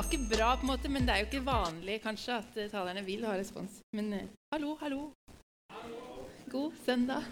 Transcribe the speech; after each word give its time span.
var 0.00 0.06
ikke 0.08 0.36
bra, 0.36 0.54
på 0.56 0.64
en 0.64 0.70
måte, 0.70 0.88
men 0.88 1.04
det 1.04 1.12
er 1.12 1.18
jo 1.20 1.26
ikke 1.28 1.44
vanlig 1.44 1.98
kanskje 2.00 2.36
at 2.40 2.54
eh, 2.56 2.68
talerne 2.72 3.02
vil 3.04 3.24
ha 3.28 3.34
respons. 3.36 3.82
Men 3.92 4.06
eh, 4.16 4.30
hallo, 4.54 4.72
hallo. 4.80 5.00
God 6.48 6.78
søndag. 6.86 7.26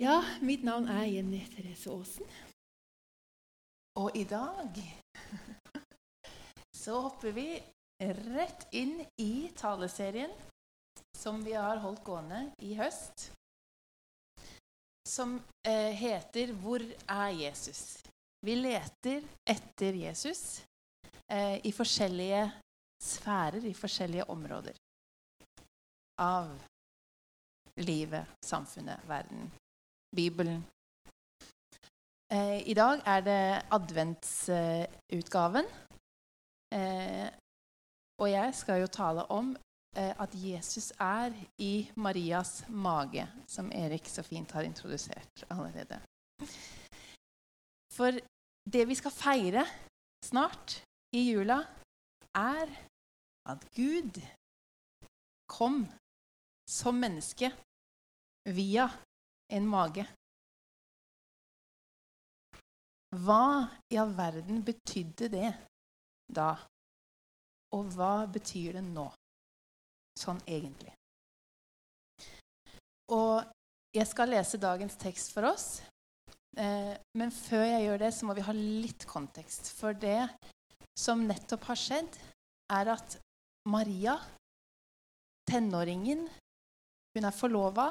Ja, 0.00 0.22
mitt 0.40 0.64
navn 0.64 0.88
er 0.88 1.04
Jenny 1.04 1.42
Therese 1.52 1.92
Aasen. 1.92 2.32
Og 4.00 4.16
i 4.16 4.24
dag 4.24 4.80
så 6.72 7.04
hopper 7.04 7.36
vi 7.36 7.46
rett 8.32 8.64
inn 8.72 8.96
i 9.20 9.50
taleserien 9.60 10.32
som 11.12 11.44
vi 11.44 11.52
har 11.52 11.84
holdt 11.84 12.04
gående 12.08 12.46
i 12.64 12.74
høst. 12.80 13.28
Som 15.04 15.36
eh, 15.68 15.92
heter 15.92 16.56
'Hvor 16.56 16.80
er 16.80 17.30
Jesus?' 17.44 18.00
Vi 18.40 18.56
leter 18.56 19.22
etter 19.44 19.92
Jesus 19.92 20.64
eh, 21.32 21.60
i 21.64 21.72
forskjellige 21.72 22.44
sfærer, 23.02 23.64
i 23.64 23.74
forskjellige 23.74 24.30
områder 24.30 24.76
av 26.20 26.50
livet, 27.76 28.26
samfunnet, 28.44 29.00
verden, 29.08 29.50
Bibelen. 30.14 30.64
Eh, 32.32 32.68
I 32.70 32.74
dag 32.74 33.02
er 33.06 33.20
det 33.20 33.62
adventsutgaven. 33.70 35.66
Eh, 36.74 37.28
og 38.18 38.30
jeg 38.30 38.54
skal 38.54 38.80
jo 38.80 38.86
tale 38.86 39.26
om 39.30 39.56
eh, 39.96 40.14
at 40.22 40.30
Jesus 40.34 40.92
er 41.00 41.34
i 41.58 41.90
Marias 41.96 42.64
mage, 42.68 43.26
som 43.46 43.72
Erik 43.72 44.08
så 44.08 44.22
fint 44.22 44.50
har 44.52 44.62
introdusert 44.62 45.44
allerede. 45.50 46.00
For 47.94 48.10
det 48.72 48.88
vi 48.88 48.94
skal 48.94 49.10
feire 49.10 49.66
snart 50.24 50.82
i 51.14 51.22
jula, 51.30 51.60
er 52.34 52.70
at 53.50 53.64
Gud 53.76 54.18
kom 55.46 55.84
som 56.66 56.98
menneske 56.98 57.52
via 58.56 58.88
en 59.52 59.66
mage. 59.68 60.06
Hva 63.24 63.68
i 63.92 63.98
all 64.00 64.14
verden 64.16 64.64
betydde 64.66 65.30
det 65.30 65.52
da? 66.34 66.50
Og 67.74 67.90
hva 67.94 68.26
betyr 68.30 68.80
det 68.80 68.84
nå? 68.86 69.06
Sånn 70.18 70.40
egentlig. 70.46 70.94
Og 73.14 73.44
jeg 73.94 74.06
skal 74.10 74.32
lese 74.32 74.58
dagens 74.58 74.96
tekst 74.98 75.34
for 75.34 75.46
oss. 75.46 75.66
Eh, 76.56 76.94
men 77.18 77.30
før 77.34 77.64
jeg 77.66 77.86
gjør 77.86 78.02
det, 78.02 78.10
så 78.14 78.26
må 78.26 78.34
vi 78.34 78.46
ha 78.46 78.54
litt 78.56 79.06
kontekst. 79.10 79.70
For 79.78 79.94
det 79.94 80.22
som 80.98 81.24
nettopp 81.26 81.68
har 81.70 81.78
skjedd, 81.78 82.18
er 82.72 82.90
at 82.94 83.18
Maria, 83.68 84.16
tenåringen 85.48 86.26
Hun 87.14 87.26
er 87.28 87.34
forlova, 87.36 87.84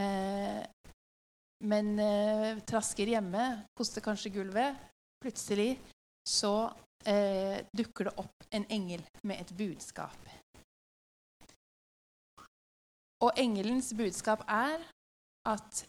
eh, 0.00 0.62
men 1.68 1.90
eh, 2.00 2.60
trasker 2.64 3.10
hjemme, 3.12 3.44
koster 3.76 4.00
kanskje 4.00 4.32
gulvet. 4.32 4.78
Plutselig 5.20 5.74
så 6.24 6.70
eh, 7.04 7.66
dukker 7.76 8.08
det 8.08 8.14
opp 8.22 8.46
en 8.54 8.64
engel 8.72 9.02
med 9.28 9.42
et 9.42 9.52
budskap. 9.58 10.30
Og 13.20 13.34
engelens 13.36 13.90
budskap 13.98 14.44
er 14.48 14.78
at 15.52 15.84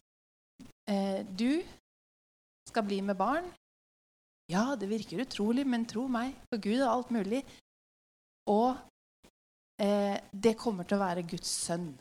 eh, 0.90 1.22
du 1.24 1.62
skal 2.68 2.84
bli 2.84 3.02
med 3.06 3.16
barn. 3.16 3.46
Ja, 4.50 4.76
det 4.76 4.88
virker 4.90 5.22
utrolig, 5.22 5.68
men 5.68 5.86
tro 5.86 6.08
meg, 6.10 6.34
for 6.50 6.62
Gud 6.64 6.80
er 6.80 6.90
alt 6.90 7.12
mulig. 7.14 7.44
Og 8.50 8.72
eh, 9.78 10.18
det 10.34 10.56
kommer 10.58 10.88
til 10.90 10.98
å 10.98 11.04
være 11.04 11.26
Guds 11.30 11.52
sønn. 11.68 11.92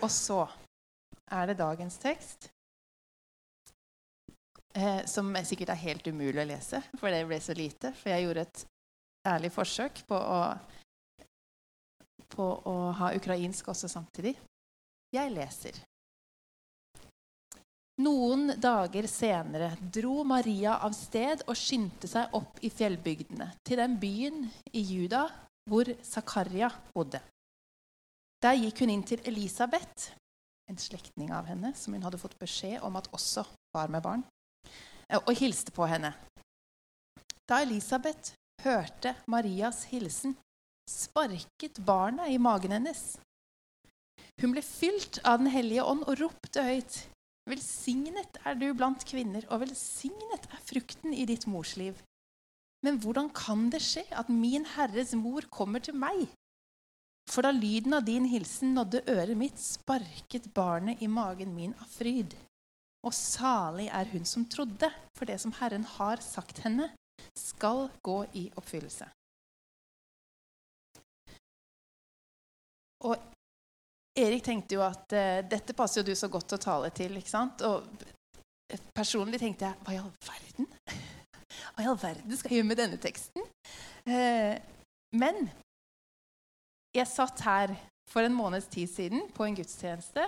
Og 0.00 0.08
så 0.08 0.46
er 1.28 1.50
det 1.50 1.58
dagens 1.60 1.98
tekst, 2.00 2.48
eh, 4.72 5.04
som 5.04 5.28
sikkert 5.44 5.74
er 5.74 5.84
helt 5.84 6.08
umulig 6.08 6.40
å 6.40 6.48
lese, 6.48 6.80
for 6.96 7.12
det 7.12 7.26
ble 7.28 7.42
så 7.44 7.52
lite. 7.58 7.92
For 8.00 8.14
jeg 8.14 8.24
gjorde 8.24 8.46
et 8.48 8.64
ærlig 9.28 9.52
forsøk 9.52 10.06
på 10.08 10.16
å, 10.16 10.40
på 12.32 12.48
å 12.72 12.76
ha 12.96 13.12
ukrainsk 13.12 13.68
også 13.74 13.92
samtidig. 13.92 14.38
Jeg 15.12 15.36
leser. 15.36 15.84
Noen 18.00 18.54
dager 18.56 19.04
senere 19.10 19.74
dro 19.92 20.22
Maria 20.24 20.78
av 20.80 20.94
sted 20.96 21.42
og 21.44 21.58
skyndte 21.58 22.08
seg 22.08 22.32
opp 22.38 22.60
i 22.64 22.70
fjellbygdene, 22.72 23.50
til 23.66 23.80
den 23.82 23.98
byen 24.00 24.46
i 24.72 24.80
Juda 24.80 25.26
hvor 25.68 25.90
Zakaria 26.06 26.70
bodde. 26.94 27.20
Der 28.40 28.56
gikk 28.56 28.80
hun 28.80 28.94
inn 28.94 29.04
til 29.04 29.20
Elisabeth, 29.28 30.14
en 30.70 30.80
slektning 30.80 31.34
av 31.34 31.50
henne, 31.50 31.74
som 31.76 31.92
hun 31.92 32.06
hadde 32.06 32.20
fått 32.22 32.38
beskjed 32.40 32.80
om 32.86 32.96
at 32.96 33.10
også 33.12 33.44
var 33.76 33.92
med 33.92 34.04
barn, 34.06 34.24
og 35.20 35.32
hilste 35.36 35.74
på 35.74 35.84
henne. 35.90 36.14
Da 37.44 37.60
Elisabeth 37.66 38.32
hørte 38.64 39.16
Marias 39.28 39.84
hilsen, 39.90 40.38
sparket 40.88 41.82
barna 41.84 42.30
i 42.30 42.38
magen 42.40 42.72
hennes. 42.78 43.18
Hun 44.40 44.54
ble 44.54 44.62
fylt 44.64 45.20
av 45.26 45.42
Den 45.42 45.52
hellige 45.52 45.84
ånd 45.84 46.06
og 46.06 46.16
ropte 46.22 46.64
høyt. 46.64 47.02
Velsignet 47.48 48.36
er 48.44 48.58
du 48.60 48.68
blant 48.76 49.04
kvinner, 49.08 49.46
og 49.48 49.64
velsignet 49.64 50.44
er 50.50 50.64
frukten 50.66 51.14
i 51.16 51.24
ditt 51.28 51.46
mors 51.50 51.76
liv. 51.80 51.96
Men 52.84 53.00
hvordan 53.00 53.30
kan 53.36 53.68
det 53.72 53.80
skje 53.84 54.04
at 54.16 54.28
min 54.32 54.66
Herres 54.74 55.12
mor 55.16 55.44
kommer 55.52 55.82
til 55.84 55.96
meg? 55.96 56.28
For 57.30 57.46
da 57.46 57.52
lyden 57.54 57.94
av 57.94 58.06
din 58.06 58.26
hilsen 58.26 58.74
nådde 58.74 59.04
øret 59.12 59.38
mitt, 59.38 59.60
sparket 59.60 60.48
barnet 60.54 61.02
i 61.04 61.08
magen 61.10 61.52
min 61.54 61.74
av 61.78 61.90
fryd. 61.92 62.34
Og 63.06 63.14
salig 63.16 63.88
er 63.88 64.08
hun 64.12 64.26
som 64.28 64.44
trodde, 64.48 64.90
for 65.16 65.28
det 65.28 65.38
som 65.40 65.54
Herren 65.60 65.86
har 65.96 66.20
sagt 66.24 66.60
henne, 66.64 66.90
skal 67.36 67.88
gå 68.04 68.18
i 68.36 68.48
oppfyllelse. 68.56 69.08
Og 73.08 73.16
Erik 74.24 74.44
tenkte 74.46 74.76
jo 74.76 74.84
at 74.86 75.14
uh, 75.16 75.40
dette 75.48 75.76
passer 75.76 76.00
jo 76.00 76.10
du 76.10 76.18
så 76.18 76.30
godt 76.32 76.56
å 76.56 76.60
tale 76.62 76.90
til. 76.96 77.16
ikke 77.20 77.32
sant? 77.32 77.64
Og 77.66 77.86
personlig 78.96 79.40
tenkte 79.42 79.68
jeg 79.68 79.86
hva 79.86 79.96
i 79.96 80.02
all 80.02 80.12
verden? 80.26 80.70
Hva 81.70 81.84
i 81.84 81.88
all 81.90 81.98
verden 81.98 82.38
skal 82.38 82.52
jeg 82.52 82.60
gjøre 82.60 82.68
med 82.70 82.78
denne 82.78 82.98
teksten? 83.02 83.44
Uh, 84.06 84.54
men 85.18 85.48
jeg 86.94 87.06
satt 87.10 87.42
her 87.46 87.74
for 88.10 88.26
en 88.26 88.34
måneds 88.34 88.66
tid 88.70 88.90
siden 88.90 89.28
på 89.34 89.46
en 89.46 89.56
gudstjeneste, 89.58 90.24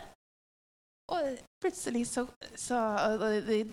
og 1.11 1.39
plutselig 1.63 2.07
så, 2.11 2.27
så 2.57 2.79
det, 3.19 3.65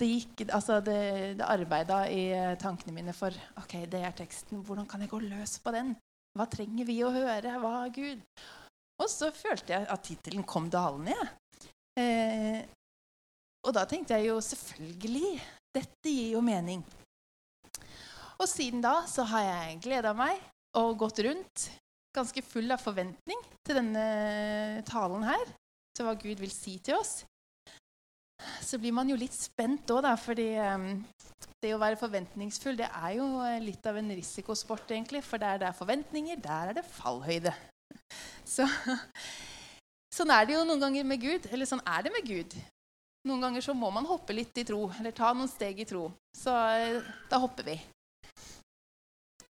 det, 0.00 0.08
gikk 0.08 0.44
Altså, 0.50 0.80
det, 0.84 0.98
det 1.40 1.46
arbeida 1.48 2.02
i 2.12 2.28
tankene 2.60 2.94
mine 2.94 3.14
for 3.16 3.34
OK, 3.62 3.78
det 3.92 4.02
er 4.04 4.16
teksten. 4.16 4.60
Hvordan 4.66 4.86
kan 4.88 5.00
jeg 5.02 5.12
gå 5.12 5.20
løs 5.24 5.58
på 5.64 5.72
den? 5.74 5.94
Hva 6.36 6.46
trenger 6.52 6.88
vi 6.88 7.00
å 7.04 7.12
høre? 7.14 7.56
Hva 7.62 7.88
Gud? 7.94 8.20
Og 9.02 9.10
så 9.12 9.30
følte 9.34 9.74
jeg 9.74 9.88
at 9.92 10.04
tittelen 10.06 10.46
kom 10.48 10.70
dalende. 10.72 11.16
Eh, 12.00 12.62
og 13.66 13.74
da 13.74 13.84
tenkte 13.88 14.16
jeg 14.16 14.30
jo 14.30 14.40
selvfølgelig 14.44 15.30
Dette 15.76 16.08
gir 16.08 16.36
jo 16.36 16.40
mening. 16.44 16.80
Og 18.40 18.46
siden 18.48 18.80
da 18.84 19.02
så 19.08 19.26
har 19.28 19.44
jeg 19.44 19.80
gleda 19.84 20.14
meg 20.16 20.40
og 20.76 20.96
gått 21.00 21.20
rundt 21.24 21.66
ganske 22.16 22.40
full 22.44 22.72
av 22.72 22.80
forventning 22.80 23.42
til 23.66 23.76
denne 23.76 24.04
talen 24.88 25.24
her, 25.26 25.44
til 25.96 26.08
hva 26.08 26.14
Gud 26.16 26.40
vil 26.40 26.52
si 26.52 26.78
til 26.84 26.96
oss. 26.96 27.26
Så 28.64 28.80
blir 28.80 28.94
man 28.96 29.08
jo 29.08 29.16
litt 29.20 29.36
spent 29.36 29.88
òg, 29.92 30.02
da, 30.04 30.14
fordi 30.20 30.48
um, 30.60 30.88
det 31.64 31.72
å 31.74 31.80
være 31.80 32.00
forventningsfull 32.00 32.76
det 32.78 32.88
er 32.88 33.16
jo 33.18 33.28
litt 33.64 33.84
av 33.88 34.00
en 34.00 34.12
risikosport, 34.12 34.88
egentlig. 34.92 35.24
For 35.24 35.40
der 35.40 35.60
det 35.60 35.70
er 35.70 35.76
forventninger, 35.76 36.40
der 36.40 36.72
er 36.72 36.78
det 36.80 36.88
fallhøyde. 36.88 37.52
Så, 38.46 38.66
sånn 40.16 40.32
er 40.32 40.46
det 40.46 40.56
jo 40.56 40.64
noen 40.64 40.82
ganger 40.86 41.06
med 41.08 41.20
Gud. 41.22 41.50
Eller 41.50 41.68
sånn 41.68 41.82
er 41.84 42.06
det 42.06 42.14
med 42.14 42.26
Gud. 42.26 42.56
Noen 43.26 43.42
ganger 43.42 43.64
så 43.64 43.74
må 43.74 43.90
man 43.90 44.06
hoppe 44.06 44.36
litt 44.36 44.54
i 44.60 44.64
tro, 44.66 44.86
eller 45.00 45.14
ta 45.14 45.32
noen 45.34 45.50
steg 45.50 45.80
i 45.82 45.88
tro. 45.88 46.06
Så 46.36 46.54
eh, 46.78 47.02
da 47.30 47.40
hopper 47.42 47.66
vi. 47.66 47.76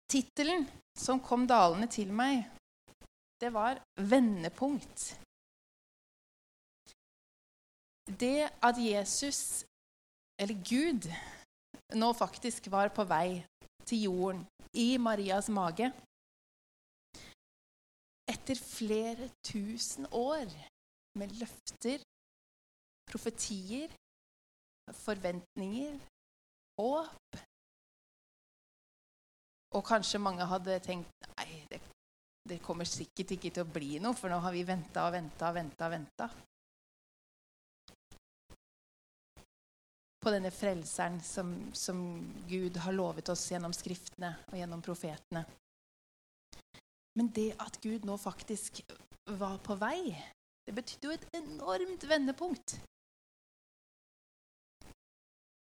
Tittelen 0.08 0.64
som 0.96 1.20
kom 1.20 1.44
dalende 1.50 1.90
til 1.92 2.14
meg, 2.16 2.46
det 3.42 3.52
var 3.52 3.82
'Vendepunkt'. 4.00 5.16
Det 8.06 8.48
at 8.64 8.78
Jesus, 8.80 9.66
eller 10.40 10.56
Gud, 10.64 11.10
nå 11.94 12.14
faktisk 12.14 12.72
var 12.72 12.94
på 12.96 13.04
vei 13.04 13.44
til 13.86 14.08
jorden 14.08 14.46
i 14.74 14.98
Marias 14.98 15.50
mage 15.50 15.92
etter 18.30 18.58
flere 18.58 19.30
tusen 19.46 20.08
år 20.12 20.50
med 21.20 21.34
løfter, 21.40 22.02
profetier, 23.10 23.92
forventninger, 25.06 26.00
håp. 26.80 27.38
Og 29.76 29.84
kanskje 29.86 30.22
mange 30.24 30.46
hadde 30.48 30.80
tenkt 30.84 31.30
nei, 31.36 31.48
det, 31.70 31.82
det 32.48 32.62
kommer 32.64 32.88
sikkert 32.88 33.36
ikke 33.36 33.52
til 33.52 33.66
å 33.66 33.72
bli 33.78 33.98
noe, 34.04 34.16
for 34.18 34.32
nå 34.32 34.40
har 34.44 34.54
vi 34.56 34.66
venta 34.68 35.08
og 35.08 35.16
venta 35.16 35.50
og 35.50 35.58
venta. 35.58 35.90
venta. 35.92 36.30
På 40.26 40.34
denne 40.34 40.50
frelseren 40.50 41.20
som, 41.22 41.52
som 41.78 42.00
Gud 42.50 42.80
har 42.82 42.96
lovet 42.96 43.30
oss 43.30 43.44
gjennom 43.52 43.76
Skriftene 43.78 44.32
og 44.50 44.58
gjennom 44.58 44.82
profetene. 44.86 45.44
Men 47.16 47.32
det 47.36 47.54
at 47.64 47.80
Gud 47.84 48.06
nå 48.08 48.18
faktisk 48.20 48.82
var 49.40 49.58
på 49.64 49.78
vei, 49.80 50.12
det 50.66 50.74
betydde 50.76 51.08
jo 51.08 51.16
et 51.16 51.26
enormt 51.40 52.04
vendepunkt. 52.10 52.76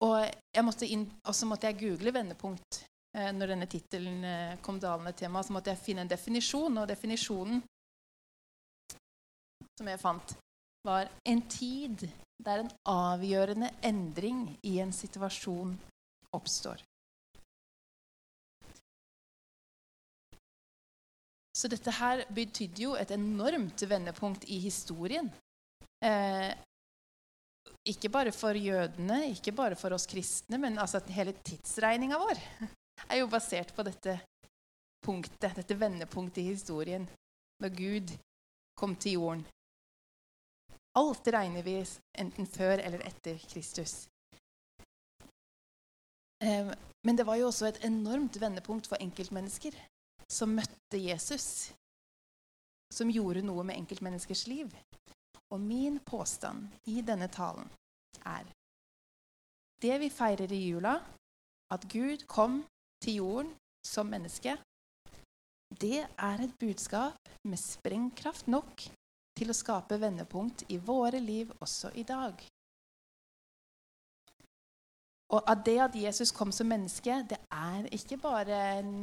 Og, 0.06 0.26
måtte 0.64 0.88
inn, 0.88 1.06
så 1.34 1.48
måtte 1.50 1.70
jeg 1.70 1.80
google 1.80 2.14
vendepunkt 2.14 2.82
eh, 3.18 3.32
når 3.34 3.54
denne 3.54 3.68
tittelen 3.72 4.24
eh, 4.28 4.58
kom 4.64 4.80
dalende 4.80 5.16
til 5.18 5.32
meg. 5.34 5.48
Så 5.48 5.56
måtte 5.56 5.74
jeg 5.74 5.82
finne 5.82 6.06
en 6.06 6.12
definisjon, 6.12 6.82
og 6.82 6.90
definisjonen 6.92 7.64
som 9.76 9.90
jeg 9.92 10.00
fant, 10.00 10.36
var 10.88 11.10
en 11.28 11.42
tid 11.52 12.06
der 12.46 12.62
en 12.62 12.72
avgjørende 12.88 13.72
endring 13.84 14.48
i 14.64 14.78
en 14.84 14.94
situasjon 14.96 15.74
oppstår. 16.36 16.84
Så 21.56 21.70
dette 21.72 21.92
her 21.96 22.26
betydde 22.36 22.84
jo 22.84 22.96
et 23.00 23.12
enormt 23.16 23.86
vendepunkt 23.88 24.44
i 24.52 24.58
historien. 24.60 25.30
Eh, 26.04 26.52
ikke 27.88 28.10
bare 28.12 28.34
for 28.36 28.58
jødene, 28.60 29.22
ikke 29.32 29.54
bare 29.56 29.78
for 29.80 29.96
oss 29.96 30.08
kristne, 30.10 30.60
men 30.60 30.80
altså 30.82 31.00
hele 31.16 31.36
tidsregninga 31.46 32.20
vår 32.20 32.42
er 33.12 33.22
jo 33.22 33.30
basert 33.32 33.72
på 33.76 33.86
dette 33.88 34.18
punktet, 35.06 35.56
dette 35.56 35.80
vendepunktet 35.80 36.44
i 36.44 36.50
historien, 36.50 37.08
når 37.64 37.76
Gud 37.78 38.16
kom 38.76 38.98
til 39.00 39.20
jorden. 39.20 39.46
Alt 41.00 41.28
regner 41.32 41.64
vi 41.64 41.78
enten 42.20 42.48
før 42.48 42.84
eller 42.84 43.04
etter 43.08 43.40
Kristus. 43.48 44.08
Eh, 46.44 46.72
men 47.06 47.16
det 47.16 47.26
var 47.28 47.40
jo 47.40 47.48
også 47.48 47.70
et 47.70 47.84
enormt 47.88 48.42
vendepunkt 48.42 48.88
for 48.92 49.00
enkeltmennesker 49.00 49.76
som 50.32 50.56
møtte 50.58 50.98
Jesus, 50.98 51.72
som 52.94 53.12
gjorde 53.12 53.44
noe 53.46 53.64
med 53.68 53.78
enkeltmenneskers 53.78 54.46
liv. 54.48 54.72
Og 55.54 55.62
min 55.62 56.00
påstand 56.00 56.70
i 56.90 57.02
denne 57.06 57.28
talen 57.32 57.68
er 58.26 58.48
det 59.82 60.00
vi 60.02 60.10
feirer 60.10 60.52
i 60.52 60.64
jula, 60.66 60.96
at 61.72 61.86
Gud 61.92 62.26
kom 62.28 62.64
til 63.04 63.20
jorden 63.22 63.52
som 63.86 64.10
menneske, 64.10 64.56
det 65.82 66.06
er 66.18 66.42
et 66.42 66.54
budskap 66.60 67.30
med 67.44 67.60
sprengkraft 67.60 68.48
nok 68.48 68.86
til 69.36 69.52
å 69.52 69.58
skape 69.58 69.98
vendepunkt 70.00 70.64
i 70.72 70.78
våre 70.78 71.20
liv 71.20 71.52
også 71.60 71.92
i 72.00 72.06
dag. 72.08 72.40
Og 75.36 75.42
at 75.52 75.66
det 75.66 75.80
at 75.82 75.96
Jesus 75.98 76.32
kom 76.32 76.52
som 76.54 76.70
menneske, 76.70 77.18
det 77.30 77.40
er 77.52 77.90
ikke 77.92 78.18
bare 78.22 78.60
en 78.80 78.94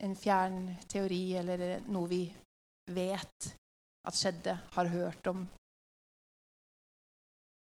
en 0.00 0.16
fjern 0.16 0.62
teori 0.88 1.24
eller 1.40 1.82
noe 1.92 2.08
vi 2.08 2.22
vet 2.90 3.50
at 4.08 4.16
skjedde, 4.16 4.56
har 4.74 4.88
hørt 4.94 5.26
om, 5.28 5.44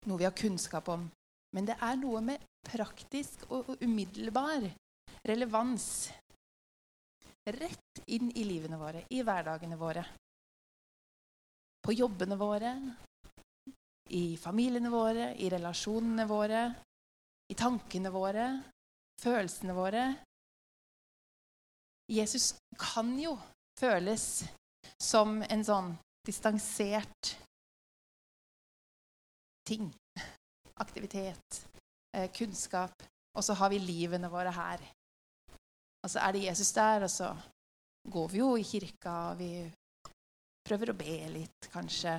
noe 0.06 0.18
vi 0.18 0.26
har 0.26 0.34
kunnskap 0.36 0.88
om. 0.92 1.06
Men 1.54 1.68
det 1.68 1.76
er 1.80 1.98
noe 2.00 2.20
med 2.24 2.42
praktisk 2.66 3.46
og 3.54 3.76
umiddelbar 3.80 4.66
relevans 5.26 5.86
rett 7.46 8.02
inn 8.10 8.32
i 8.34 8.44
livene 8.46 8.78
våre, 8.78 9.04
i 9.14 9.22
hverdagene 9.22 9.78
våre. 9.78 10.02
På 11.86 11.94
jobbene 11.94 12.38
våre, 12.38 12.72
i 14.10 14.36
familiene 14.38 14.90
våre, 14.90 15.32
i 15.38 15.50
relasjonene 15.50 16.26
våre, 16.26 16.62
i 17.50 17.54
tankene 17.54 18.10
våre, 18.10 18.46
følelsene 19.22 19.74
våre, 19.74 20.06
Jesus 22.08 22.54
kan 22.78 23.18
jo 23.18 23.34
føles 23.80 24.44
som 25.02 25.40
en 25.42 25.64
sånn 25.66 25.90
distansert 26.26 27.32
ting. 29.66 29.90
Aktivitet, 30.80 31.66
eh, 32.12 32.30
kunnskap. 32.30 32.94
Og 33.36 33.44
så 33.44 33.54
har 33.54 33.70
vi 33.70 33.78
livene 33.82 34.30
våre 34.30 34.52
her. 34.54 34.80
Og 36.04 36.10
så 36.10 36.22
er 36.22 36.32
det 36.32 36.44
Jesus 36.46 36.72
der, 36.72 37.02
og 37.02 37.10
så 37.10 37.34
går 38.08 38.28
vi 38.28 38.38
jo 38.38 38.54
i 38.56 38.62
kirka, 38.62 39.14
og 39.30 39.38
vi 39.38 39.50
prøver 40.66 40.92
å 40.92 40.98
be 40.98 41.18
litt, 41.34 41.68
kanskje. 41.72 42.14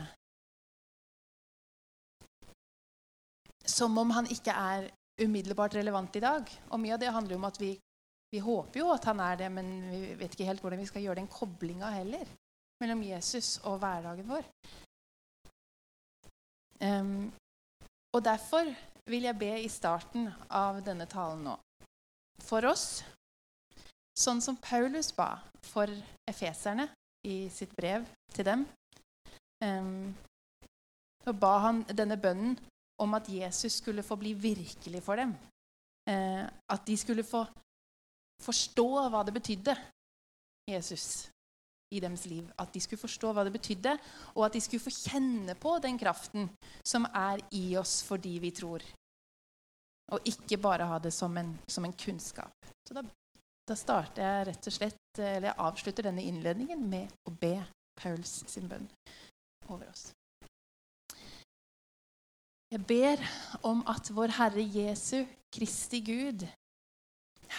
Som 3.67 3.97
om 3.97 4.11
han 4.11 4.27
ikke 4.27 4.51
er 4.51 4.89
umiddelbart 5.19 5.75
relevant 5.79 6.15
i 6.15 6.23
dag. 6.23 6.51
Og 6.71 6.79
mye 6.79 6.93
av 6.93 6.99
det 6.99 7.13
handler 7.13 7.39
om 7.39 7.47
at 7.47 7.59
vi 7.61 7.77
vi 8.31 8.41
håper 8.43 8.81
jo 8.81 8.89
at 8.91 9.05
han 9.07 9.21
er 9.23 9.39
det, 9.39 9.47
men 9.51 9.69
vi 9.91 10.01
vet 10.19 10.33
ikke 10.35 10.47
helt 10.49 10.61
hvordan 10.63 10.81
vi 10.81 10.89
skal 10.89 11.03
gjøre 11.05 11.21
den 11.21 11.31
koblinga 11.31 11.91
heller 11.95 12.27
mellom 12.81 13.03
Jesus 13.07 13.57
og 13.65 13.79
hverdagen 13.81 14.27
vår. 14.29 14.45
Um, 16.83 17.31
og 18.13 18.23
derfor 18.25 18.69
vil 19.09 19.23
jeg 19.25 19.39
be 19.39 19.53
i 19.63 19.69
starten 19.71 20.27
av 20.53 20.83
denne 20.85 21.07
talen 21.09 21.47
nå 21.47 21.55
for 22.45 22.67
oss, 22.69 23.01
sånn 24.17 24.43
som 24.43 24.59
Paulus 24.61 25.09
ba 25.15 25.39
for 25.65 25.89
efeserne 26.29 26.85
i 27.25 27.47
sitt 27.53 27.73
brev 27.77 28.05
til 28.35 28.45
dem. 28.45 28.65
Um, 29.63 30.13
så 31.23 31.33
ba 31.33 31.53
han 31.65 31.81
denne 31.89 32.19
bønnen 32.21 32.57
om 33.01 33.15
at 33.17 33.29
Jesus 33.29 33.79
skulle 33.81 34.05
få 34.05 34.17
bli 34.19 34.33
virkelig 34.37 35.01
for 35.05 35.19
dem. 35.19 35.33
Uh, 36.07 36.45
at 36.45 36.85
de 36.87 36.97
skulle 36.97 37.25
få 37.25 37.43
forstå 38.43 38.87
hva 39.11 39.23
det 39.25 39.33
betydde, 39.35 39.75
Jesus, 40.67 41.27
i 41.95 42.01
deres 42.03 42.25
liv. 42.27 42.47
At 42.59 42.73
de 42.73 42.81
skulle 42.83 43.01
forstå 43.01 43.31
hva 43.33 43.45
det 43.47 43.53
betydde, 43.55 43.95
og 44.35 44.45
at 44.47 44.57
de 44.57 44.61
skulle 44.63 44.83
få 44.83 44.93
kjenne 44.93 45.55
på 45.59 45.77
den 45.83 45.99
kraften 45.99 46.49
som 46.85 47.07
er 47.13 47.43
i 47.55 47.69
oss 47.79 48.01
fordi 48.07 48.37
vi 48.43 48.51
tror. 48.55 48.83
Og 50.11 50.27
ikke 50.27 50.59
bare 50.63 50.87
ha 50.87 50.99
det 51.03 51.11
som 51.15 51.35
en, 51.39 51.53
som 51.67 51.85
en 51.85 51.95
kunnskap. 51.95 52.69
Så 52.87 52.95
da, 52.95 53.03
da, 53.67 53.75
starter 53.75 54.23
jeg 54.23 54.45
rett 54.51 54.69
og 54.69 54.75
slett, 54.75 55.01
eller 55.17 55.49
jeg 55.49 55.59
avslutter 55.69 56.07
denne 56.07 56.23
innledningen 56.23 56.85
med 56.87 57.11
å 57.27 57.33
be 57.35 57.57
Pauls 57.97 58.43
sin 58.47 58.69
bønn 58.69 58.87
over 59.67 59.89
oss. 59.89 60.11
Jeg 62.71 62.83
ber 62.87 63.21
om 63.67 63.81
at 63.87 64.09
vår 64.11 64.35
Herre 64.37 64.63
Jesu 64.63 65.23
Kristi 65.55 66.01
Gud 66.03 66.43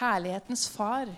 herlighetens 0.00 0.68
far, 0.70 1.10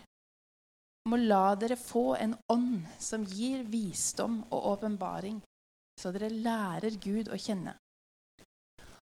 må 1.08 1.16
la 1.16 1.54
dere 1.58 1.78
få 1.80 2.14
en 2.20 2.34
ånd 2.52 2.84
som 3.00 3.24
gir 3.24 3.64
visdom 3.70 4.42
og 4.50 4.66
åpenbaring, 4.74 5.40
så 6.00 6.12
dere 6.14 6.30
lærer 6.32 6.98
Gud 7.02 7.30
å 7.32 7.38
kjenne. 7.40 7.74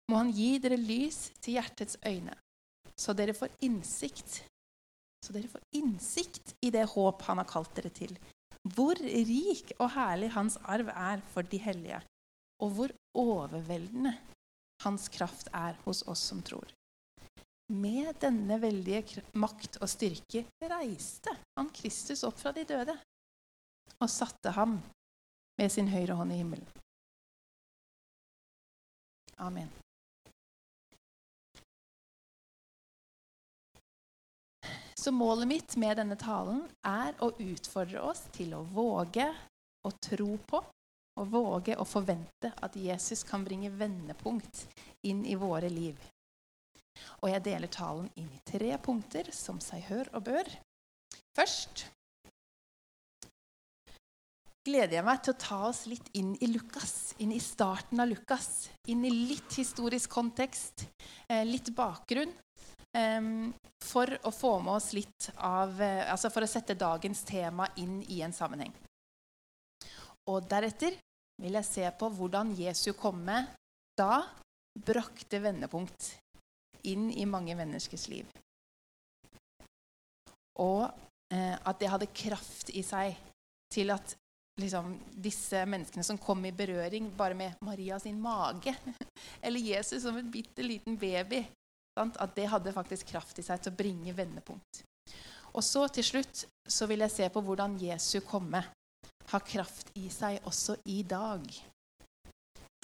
Må 0.08 0.22
Han 0.22 0.30
gi 0.32 0.56
dere 0.62 0.78
lys 0.80 1.28
til 1.42 1.58
hjertets 1.58 1.98
øyne, 2.06 2.34
så 2.96 3.14
dere 3.14 3.36
får 3.36 3.52
innsikt, 3.66 4.40
så 5.24 5.34
dere 5.34 5.50
får 5.52 5.66
innsikt 5.76 6.54
i 6.64 6.70
det 6.74 6.86
håp 6.94 7.22
Han 7.28 7.42
har 7.42 7.50
kalt 7.50 7.74
dere 7.76 7.92
til, 7.92 8.16
hvor 8.74 8.98
rik 9.02 9.74
og 9.78 9.92
herlig 9.94 10.32
Hans 10.34 10.56
arv 10.64 10.88
er 10.94 11.20
for 11.34 11.42
de 11.42 11.60
hellige, 11.60 12.00
og 12.62 12.72
hvor 12.78 12.94
overveldende 13.18 14.16
Hans 14.84 15.08
kraft 15.10 15.50
er 15.52 15.76
hos 15.84 16.04
oss 16.06 16.22
som 16.30 16.42
tror. 16.46 16.77
Med 17.68 18.16
denne 18.22 18.56
veldige 18.62 19.22
makt 19.36 19.76
og 19.82 19.90
styrke 19.92 20.46
reiste 20.70 21.34
han 21.58 21.68
Kristus 21.76 22.24
opp 22.24 22.38
fra 22.40 22.52
de 22.56 22.64
døde 22.68 22.94
og 23.98 24.08
satte 24.08 24.54
ham 24.56 24.78
med 25.58 25.72
sin 25.74 25.90
høyre 25.92 26.16
hånd 26.16 26.32
i 26.32 26.38
himmelen. 26.40 26.70
Amen. 29.38 29.68
Så 34.98 35.12
målet 35.12 35.48
mitt 35.48 35.76
med 35.76 36.00
denne 36.00 36.16
talen 36.18 36.64
er 36.86 37.14
å 37.22 37.30
utfordre 37.36 38.00
oss 38.02 38.24
til 38.34 38.56
å 38.56 38.64
våge 38.64 39.28
å 39.86 39.92
tro 40.08 40.32
på 40.48 40.64
og 41.18 41.30
våge 41.32 41.76
å 41.78 41.86
forvente 41.86 42.50
at 42.62 42.76
Jesus 42.78 43.22
kan 43.26 43.44
bringe 43.46 43.70
vendepunkt 43.70 44.66
inn 45.06 45.24
i 45.26 45.36
våre 45.38 45.70
liv. 45.70 45.98
Og 47.22 47.30
jeg 47.32 47.44
deler 47.46 47.70
talen 47.72 48.08
inn 48.18 48.30
i 48.32 48.42
tre 48.46 48.72
punkter 48.82 49.30
som 49.34 49.60
seg 49.62 49.86
hør 49.88 50.10
og 50.14 50.26
bør. 50.28 50.50
Først 51.38 51.86
gleder 54.68 54.98
jeg 54.98 55.06
meg 55.06 55.22
til 55.22 55.34
å 55.34 55.40
ta 55.40 55.58
oss 55.68 55.84
litt 55.88 56.10
inn 56.18 56.34
i 56.44 56.50
Lukas, 56.50 57.14
inn 57.22 57.32
i 57.32 57.40
starten 57.42 58.00
av 58.02 58.10
Lukas. 58.10 58.68
Inn 58.92 59.04
i 59.06 59.12
litt 59.12 59.56
historisk 59.56 60.12
kontekst, 60.12 60.88
eh, 61.28 61.44
litt 61.48 61.72
bakgrunn. 61.74 62.34
um, 62.96 63.52
for 63.84 64.08
å 64.24 64.30
få 64.32 64.54
med 64.64 64.72
oss 64.72 64.92
litt 64.96 65.28
av 65.36 65.76
uh, 65.76 66.10
Altså 66.10 66.30
for 66.32 66.42
å 66.42 66.48
sette 66.48 66.74
dagens 66.74 67.20
tema 67.22 67.68
inn 67.76 68.00
i 68.08 68.22
en 68.24 68.32
sammenheng. 68.32 68.72
Og 70.26 70.48
deretter 70.48 70.96
vil 71.38 71.58
jeg 71.60 71.68
se 71.68 71.90
på 72.00 72.08
hvordan 72.16 72.54
Jesu 72.56 72.94
komme 72.98 73.44
da 73.98 74.24
brakte 74.74 75.40
vendepunkt 75.42 76.14
inn 76.88 77.10
i 77.10 77.26
mange 77.26 77.56
menneskers 77.58 78.08
liv. 78.12 78.28
Og 80.58 80.88
eh, 81.32 81.54
at 81.54 81.78
det 81.80 81.90
hadde 81.92 82.10
kraft 82.14 82.72
i 82.74 82.82
seg 82.86 83.16
til 83.72 83.92
at 83.94 84.14
liksom, 84.58 84.94
disse 85.14 85.62
menneskene 85.68 86.04
som 86.06 86.18
kom 86.18 86.44
i 86.48 86.54
berøring 86.54 87.10
bare 87.16 87.36
med 87.38 87.60
Maria 87.64 87.98
sin 88.02 88.20
mage, 88.20 88.74
eller 89.44 89.60
Jesus 89.60 90.02
som 90.02 90.16
en 90.18 90.30
bitte 90.30 90.64
liten 90.66 90.98
baby, 90.98 91.44
sant? 91.98 92.18
at 92.18 92.34
det 92.36 92.48
hadde 92.50 92.74
faktisk 92.74 93.12
kraft 93.14 93.38
i 93.38 93.46
seg 93.46 93.62
til 93.62 93.74
å 93.74 93.78
bringe 93.78 94.16
vendepunkt. 94.16 94.82
Og 95.54 95.64
så 95.64 95.86
til 95.92 96.04
slutt 96.04 96.44
så 96.68 96.86
vil 96.90 97.02
jeg 97.06 97.14
se 97.14 97.28
på 97.32 97.42
hvordan 97.42 97.78
Jesu 97.80 98.20
komme 98.26 98.62
har 99.28 99.44
kraft 99.44 99.90
i 100.00 100.08
seg 100.12 100.44
også 100.48 100.78
i 100.88 101.02
dag 101.04 101.44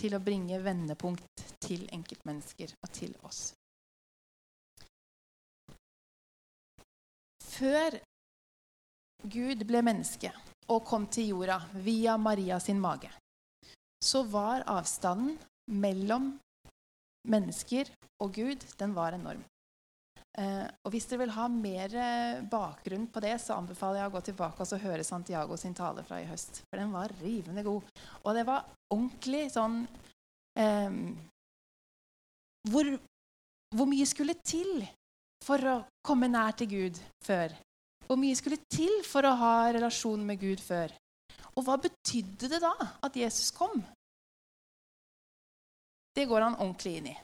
til 0.01 0.17
å 0.17 0.23
bringe 0.23 0.59
vendepunkt 0.61 1.45
til 1.63 1.87
enkeltmennesker 1.95 2.75
og 2.83 2.91
til 2.93 3.15
oss. 3.25 3.53
Før 7.55 7.99
Gud 9.31 9.63
ble 9.69 9.81
menneske 9.85 10.31
og 10.73 10.85
kom 10.89 11.07
til 11.13 11.31
jorda 11.31 11.61
via 11.85 12.17
Maria 12.19 12.59
sin 12.61 12.81
mage, 12.81 13.11
så 14.05 14.25
var 14.29 14.65
avstanden 14.69 15.37
mellom 15.71 16.33
mennesker 17.31 17.89
og 18.23 18.33
Gud 18.35 18.65
den 18.81 18.95
var 18.97 19.17
enorm. 19.17 19.45
Eh, 20.39 20.67
og 20.83 20.91
Hvis 20.91 21.07
dere 21.07 21.23
vil 21.23 21.35
ha 21.37 21.47
mer 21.49 21.95
bakgrunn 22.51 23.07
på 23.13 23.23
det, 23.23 23.37
så 23.41 23.59
anbefaler 23.59 24.03
jeg 24.03 24.11
å 24.11 24.15
gå 24.17 24.25
tilbake 24.29 24.67
og 24.67 24.83
høre 24.83 25.07
Santiago 25.07 25.57
sin 25.61 25.77
tale 25.79 26.03
fra 26.07 26.19
i 26.21 26.27
høst. 26.29 26.65
For 26.67 26.81
den 26.81 26.93
var 26.95 27.15
rivende 27.23 27.63
god. 27.67 27.87
Og 28.25 28.35
det 28.35 28.45
var 28.49 28.67
ordentlig 28.91 29.47
sånn 29.55 29.85
eh, 30.59 30.99
hvor, 32.73 32.93
hvor 33.77 33.91
mye 33.91 34.11
skulle 34.11 34.37
til 34.43 34.83
for 35.45 35.69
å 35.71 35.77
komme 36.05 36.31
nær 36.33 36.57
til 36.59 36.71
Gud 36.71 37.01
før? 37.25 37.53
Hvor 38.05 38.21
mye 38.21 38.37
skulle 38.37 38.61
til 38.73 39.01
for 39.07 39.25
å 39.25 39.37
ha 39.41 39.55
relasjon 39.73 40.25
med 40.27 40.41
Gud 40.41 40.61
før? 40.61 40.93
Og 41.55 41.65
hva 41.67 41.77
betydde 41.81 42.51
det 42.51 42.61
da 42.65 42.75
at 43.05 43.17
Jesus 43.17 43.53
kom? 43.55 43.79
Det 46.15 46.27
går 46.31 46.47
han 46.47 46.59
ordentlig 46.59 46.99
inn 46.99 47.09
i. 47.11 47.17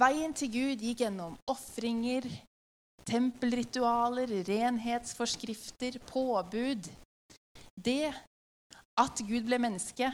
Veien 0.00 0.32
til 0.36 0.52
Gud 0.54 0.82
gikk 0.84 1.02
gjennom 1.02 1.34
ofringer, 1.50 2.26
tempelritualer, 3.08 4.30
renhetsforskrifter, 4.46 5.98
påbud. 6.06 6.86
Det 7.74 8.12
at 9.00 9.22
Gud 9.26 9.48
ble 9.48 9.58
menneske, 9.60 10.12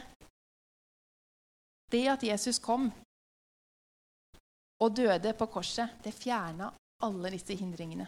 det 1.91 2.03
at 2.11 2.23
Jesus 2.23 2.59
kom, 2.63 2.89
og 4.83 4.93
døde 4.95 5.33
på 5.37 5.47
korset, 5.49 5.97
det 6.03 6.13
fjerna 6.13 6.69
alle 7.05 7.31
disse 7.33 7.55
hindringene. 7.57 8.07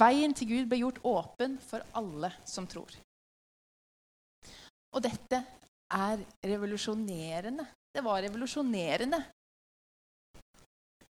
Veien 0.00 0.34
til 0.36 0.48
Gud 0.52 0.68
ble 0.70 0.78
gjort 0.84 1.00
åpen 1.06 1.56
for 1.64 1.82
alle 1.98 2.30
som 2.46 2.68
tror. 2.70 2.92
Og 4.94 5.02
dette 5.02 5.40
er 5.90 6.22
revolusjonerende. 6.46 7.66
Det 7.90 8.02
var 8.06 8.22
revolusjonerende. 8.22 9.18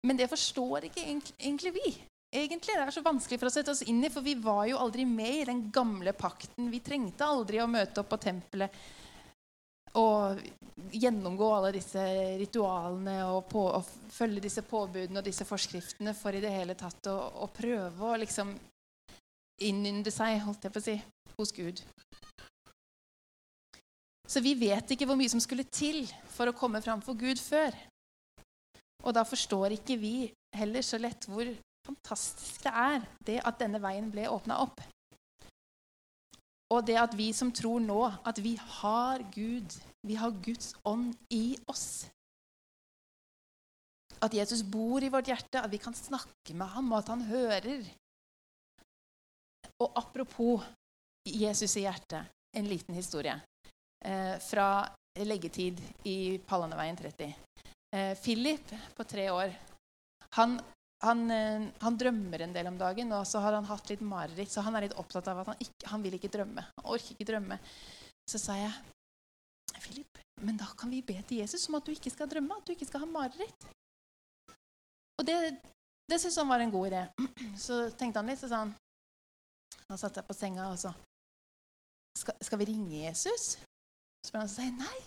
Men 0.07 0.19
det 0.19 0.29
forstår 0.31 0.87
ikke 0.87 1.03
egentlig 1.03 1.73
vi. 1.75 1.89
Egentlig 2.29 2.75
Det 2.75 2.85
er 2.85 2.93
så 2.93 3.03
vanskelig 3.03 3.39
for 3.41 3.49
å 3.49 3.51
sette 3.51 3.73
oss 3.73 3.83
inn 3.89 4.03
i, 4.05 4.11
for 4.13 4.23
vi 4.23 4.35
var 4.39 4.67
jo 4.69 4.79
aldri 4.79 5.03
med 5.05 5.41
i 5.41 5.47
den 5.49 5.63
gamle 5.73 6.13
pakten. 6.13 6.69
Vi 6.71 6.79
trengte 6.79 7.25
aldri 7.25 7.59
å 7.59 7.67
møte 7.67 8.03
opp 8.03 8.11
på 8.13 8.21
tempelet 8.21 8.75
og 9.97 10.41
gjennomgå 10.93 11.47
alle 11.55 11.71
disse 11.75 12.01
ritualene 12.39 13.17
og, 13.29 13.45
på, 13.49 13.63
og, 13.79 13.95
følge 14.13 14.43
disse 14.43 14.63
påbudene 14.65 15.21
og 15.21 15.25
disse 15.25 15.45
forskriftene 15.47 16.13
for 16.17 16.35
i 16.35 16.41
det 16.43 16.51
hele 16.53 16.75
tatt 16.77 17.09
å, 17.09 17.17
å 17.45 17.47
prøve 17.53 18.11
å 18.11 18.19
liksom 18.19 18.53
innynde 19.65 20.11
seg, 20.13 20.39
holdt 20.45 20.65
jeg 20.65 20.73
på 20.75 20.81
å 20.81 20.85
si, 20.85 20.95
hos 21.37 21.53
Gud. 21.55 21.81
Så 24.29 24.43
vi 24.45 24.53
vet 24.53 24.91
ikke 24.93 25.07
hvor 25.09 25.17
mye 25.17 25.31
som 25.31 25.41
skulle 25.41 25.65
til 25.65 26.03
for 26.29 26.49
å 26.49 26.55
komme 26.57 26.81
fram 26.85 27.01
for 27.01 27.17
Gud 27.17 27.41
før. 27.41 27.73
Og 29.01 29.15
da 29.15 29.23
forstår 29.25 29.73
ikke 29.79 29.97
vi 29.97 30.29
heller 30.55 30.85
så 30.85 30.99
lett 31.01 31.25
hvor 31.29 31.47
fantastisk 31.87 32.63
det 32.67 32.73
er 32.75 33.05
det 33.25 33.39
at 33.47 33.59
denne 33.61 33.81
veien 33.81 34.09
ble 34.13 34.27
åpna 34.29 34.59
opp. 34.61 34.83
Og 36.69 36.85
det 36.85 36.97
at 37.01 37.15
vi 37.17 37.31
som 37.33 37.51
tror 37.55 37.81
nå 37.81 38.01
at 38.29 38.39
vi 38.43 38.53
har 38.79 39.23
Gud, 39.33 39.73
vi 40.05 40.17
har 40.19 40.35
Guds 40.45 40.75
ånd 40.85 41.15
i 41.33 41.57
oss. 41.67 42.05
At 44.21 44.35
Jesus 44.35 44.61
bor 44.61 45.01
i 45.01 45.09
vårt 45.09 45.31
hjerte, 45.31 45.61
at 45.63 45.71
vi 45.71 45.79
kan 45.81 45.95
snakke 45.95 46.53
med 46.53 46.67
ham, 46.75 46.91
og 46.91 46.99
at 46.99 47.11
han 47.13 47.23
hører. 47.25 47.87
Og 49.79 49.95
apropos 49.97 50.65
Jesus 51.25 51.77
i 51.79 51.85
hjertet, 51.85 52.27
en 52.57 52.67
liten 52.67 52.95
historie 52.97 53.35
eh, 54.05 54.35
fra 54.41 54.83
leggetid 55.19 55.79
i 56.09 56.37
Pallaneveien 56.47 56.97
30. 56.97 57.33
Eh, 57.95 58.13
Philip 58.17 58.73
på 58.95 59.05
tre 59.09 59.29
år 59.31 59.53
han 60.37 60.59
han, 60.99 61.31
eh, 61.31 61.67
han, 61.79 61.97
drømmer 61.97 62.43
en 62.43 62.53
del 62.53 62.67
om 62.67 62.77
dagen, 62.77 63.11
og 63.15 63.27
så 63.27 63.39
har 63.43 63.55
han 63.55 63.67
hatt 63.69 63.89
litt 63.91 64.01
mareritt. 64.03 64.51
Så 64.51 64.63
han 64.65 64.75
er 64.75 64.87
litt 64.87 64.97
opptatt 64.99 65.27
av 65.31 65.41
at 65.41 65.53
han, 65.53 65.59
ikke, 65.63 65.87
han 65.91 66.03
vil 66.03 66.17
ikke 66.17 66.31
drømme. 66.33 66.65
Han 66.79 66.89
orker 66.95 67.15
ikke 67.15 67.29
drømme. 67.31 67.59
Så 68.29 68.41
sa 68.41 68.57
jeg, 68.59 68.73
'Philip, 69.79 70.19
men 70.43 70.57
da 70.57 70.67
kan 70.77 70.91
vi 70.91 71.01
be 71.01 71.15
til 71.23 71.39
Jesus 71.39 71.67
om 71.69 71.77
at 71.79 71.85
du 71.85 71.91
ikke 71.91 72.11
skal 72.11 72.27
drømme, 72.29 72.57
at 72.57 72.67
du 72.67 72.73
ikke 72.73 72.89
skal 72.89 73.05
ha 73.05 73.09
mareritt.' 73.09 73.69
Og 75.19 75.25
det, 75.27 75.37
det 76.09 76.19
syntes 76.19 76.37
han 76.37 76.51
var 76.51 76.59
en 76.59 76.71
god 76.71 76.91
idé. 76.91 77.03
Så 77.65 77.89
tenkte 77.95 78.19
han 78.19 78.29
litt, 78.29 78.39
så 78.39 78.51
sa 78.51 78.63
han 78.65 78.75
Da 79.89 79.97
satt 79.97 80.19
jeg 80.19 80.27
på 80.27 80.35
senga, 80.37 80.67
og 80.69 80.77
så 80.77 80.91
skal, 82.19 82.35
skal 82.43 82.59
vi 82.59 82.71
ringe 82.73 83.05
Jesus?' 83.07 83.55
Så 84.19 84.33
sa 84.33 84.43
han 84.43 84.51
seg, 84.51 84.75
'Nei, 84.75 84.99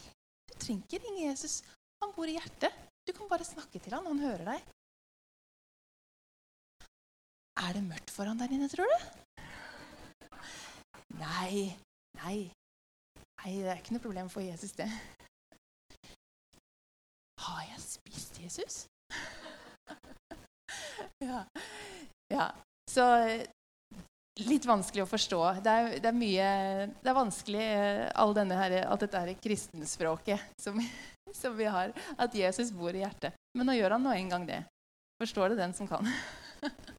du 0.48 0.56
trenger 0.56 0.88
ikke 0.88 1.04
ringe 1.04 1.28
Jesus. 1.28 1.60
Han 2.00 2.16
bor 2.16 2.26
i 2.26 2.38
hjertet. 2.38 2.72
Du 3.04 3.12
kan 3.12 3.28
bare 3.28 3.44
snakke 3.44 3.78
til 3.78 3.92
han, 3.92 4.08
han 4.08 4.24
hører 4.24 4.54
deg.' 4.54 4.72
Er 7.62 7.76
det 7.76 7.84
mørkt 7.86 8.10
foran 8.10 8.40
der 8.40 8.50
inne, 8.50 8.66
tror 8.70 8.88
du? 8.90 8.96
Nei, 11.20 11.70
nei. 12.18 12.36
Nei, 13.42 13.52
det 13.58 13.70
er 13.70 13.78
ikke 13.78 13.94
noe 13.94 14.02
problem 14.02 14.30
for 14.32 14.42
Jesus, 14.42 14.72
det. 14.74 14.88
Har 17.42 17.62
jeg 17.68 17.82
spist 17.82 18.38
Jesus? 18.42 18.76
ja. 21.28 21.44
ja. 22.32 22.46
Så 22.90 23.06
litt 24.46 24.66
vanskelig 24.66 25.04
å 25.04 25.10
forstå. 25.10 25.40
Det 25.62 25.72
er, 25.72 25.96
det 26.02 26.10
er 26.10 26.16
mye 26.16 26.48
Det 27.02 27.10
er 27.10 27.18
vanskelig, 27.18 27.66
all 28.24 28.34
denne 28.36 28.58
her, 28.58 28.78
alt 28.86 29.04
dette 29.04 29.22
her 29.22 29.34
kristenspråket 29.42 30.62
som, 30.62 30.80
som, 31.40 31.56
vi 31.58 31.68
har. 31.70 31.94
At 32.16 32.34
Jesus 32.34 32.72
bor 32.74 32.94
i 32.94 33.04
hjertet. 33.04 33.36
Men 33.58 33.70
nå 33.70 33.78
gjør 33.78 33.98
han 33.98 34.06
nå 34.06 34.16
en 34.16 34.34
gang 34.34 34.48
det. 34.48 34.62
Forstår 35.22 35.52
det 35.52 35.62
den 35.62 35.76
som 35.76 35.90
kan. 35.90 36.08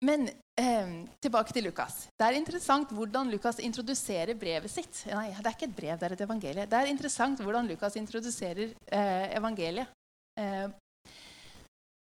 Men 0.00 0.30
eh, 0.56 0.92
tilbake 1.20 1.52
til 1.52 1.66
Lukas. 1.68 2.06
Det 2.16 2.24
er 2.24 2.38
interessant 2.38 2.92
hvordan 2.96 3.28
Lukas 3.32 3.60
introduserer 3.60 4.32
brevet 4.38 4.72
sitt. 4.72 5.02
Nei, 5.12 5.28
det 5.36 5.44
er 5.44 5.56
ikke 5.56 5.68
et 5.68 5.76
brev, 5.76 5.96
det 6.00 6.08
er 6.08 6.14
et 6.16 6.24
evangelie. 6.24 6.68
Det 6.70 6.78
er 6.78 6.92
interessant 6.92 7.42
hvordan 7.44 7.68
Lukas 7.68 7.98
introduserer 8.00 8.72
eh, 8.72 9.26
evangeliet. 9.36 9.92
Eh, 10.40 10.70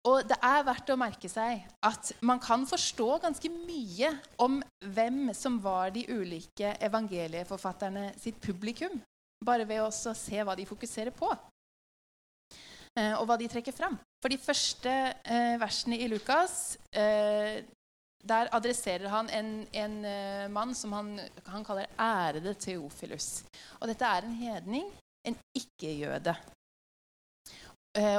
og 0.05 0.25
det 0.29 0.37
er 0.37 0.65
verdt 0.65 0.91
å 0.93 0.99
merke 1.01 1.29
seg 1.29 1.63
at 1.85 2.11
man 2.25 2.41
kan 2.41 2.65
forstå 2.69 3.07
ganske 3.23 3.49
mye 3.53 4.11
om 4.41 4.59
hvem 4.93 5.31
som 5.33 5.57
var 5.61 5.93
de 5.95 6.03
ulike 6.09 6.75
evangelieforfatterne 6.85 8.11
sitt 8.21 8.37
publikum, 8.41 8.99
bare 9.45 9.65
ved 9.65 9.81
å 9.81 10.13
se 10.13 10.45
hva 10.45 10.53
de 10.57 10.67
fokuserer 10.69 11.13
på. 11.13 11.31
Eh, 12.95 13.13
og 13.19 13.27
hva 13.27 13.35
de 13.39 13.47
trekker 13.51 13.75
fram. 13.75 13.97
For 14.23 14.31
de 14.31 14.39
første 14.39 14.91
eh, 15.27 15.55
versene 15.59 15.99
i 15.99 16.07
Lukas 16.07 16.77
eh, 16.95 17.65
der 18.25 18.49
adresserer 18.55 19.11
han 19.11 19.27
en, 19.29 19.49
en 19.69 19.97
mann 20.49 20.71
som 20.73 20.95
han, 20.97 21.11
han, 21.45 21.65
kaller 21.67 21.91
ærede 22.01 22.55
Teofilus. 22.57 23.43
Og 23.77 23.91
dette 23.91 24.07
er 24.07 24.25
en 24.25 24.39
hedning, 24.39 24.87
en 25.27 25.37
ikke-jøde. 25.53 26.33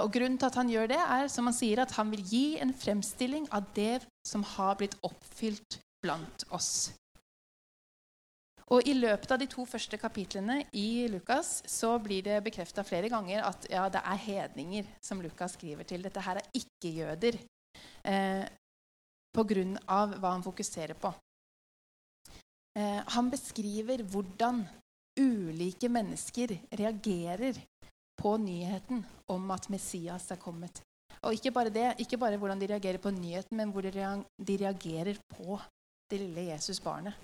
Og 0.04 0.06
Grunnen 0.14 0.38
til 0.38 0.46
at 0.46 0.60
han 0.60 0.70
gjør 0.70 0.86
det, 0.92 1.00
er 1.16 1.26
som 1.28 1.50
han 1.50 1.56
sier, 1.58 1.82
at 1.82 1.96
han 1.98 2.14
vil 2.14 2.22
gi 2.22 2.44
en 2.62 2.70
fremstilling 2.70 3.50
av 3.50 3.66
det 3.74 3.98
som 4.24 4.46
har 4.54 4.78
blitt 4.78 4.94
oppfylt 5.04 5.80
blant 6.06 6.46
oss. 6.54 6.94
Og 8.74 8.88
I 8.88 8.96
løpet 8.98 9.30
av 9.30 9.38
de 9.38 9.46
to 9.46 9.62
første 9.68 9.98
kapitlene 10.00 10.58
i 10.74 11.06
Lukas 11.10 11.60
så 11.70 11.92
blir 12.02 12.24
det 12.26 12.40
bekrefta 12.48 12.82
flere 12.86 13.10
ganger 13.12 13.44
at 13.46 13.68
ja, 13.70 13.84
det 13.92 14.00
er 14.02 14.22
hedninger 14.24 14.88
som 15.04 15.22
Lukas 15.22 15.54
skriver 15.54 15.86
til. 15.86 16.02
Dette 16.02 16.24
her 16.24 16.40
er 16.40 16.48
ikke-jøder 16.58 17.38
eh, 18.10 18.42
pga. 19.36 20.00
hva 20.16 20.32
han 20.32 20.42
fokuserer 20.42 20.98
på. 20.98 21.12
Eh, 22.74 22.98
han 23.14 23.30
beskriver 23.30 24.02
hvordan 24.02 24.64
ulike 25.16 25.88
mennesker 25.88 26.56
reagerer 26.80 27.62
på 28.18 28.34
nyheten 28.40 29.04
om 29.30 29.50
at 29.54 29.70
Messias 29.70 30.26
er 30.34 30.42
kommet. 30.42 30.82
Og 31.22 31.38
ikke 31.38 31.54
bare 31.54 31.70
det, 31.70 31.86
ikke 32.02 32.18
bare 32.18 32.36
hvordan 32.36 32.58
de 32.60 32.72
reagerer 32.74 32.98
på 32.98 33.14
nyheten, 33.14 33.56
men 33.56 33.70
hvordan 33.70 34.26
de 34.42 34.58
reagerer 34.58 35.22
på 35.38 35.60
det 36.10 36.20
lille 36.20 36.50
Jesus-barnet. 36.50 37.14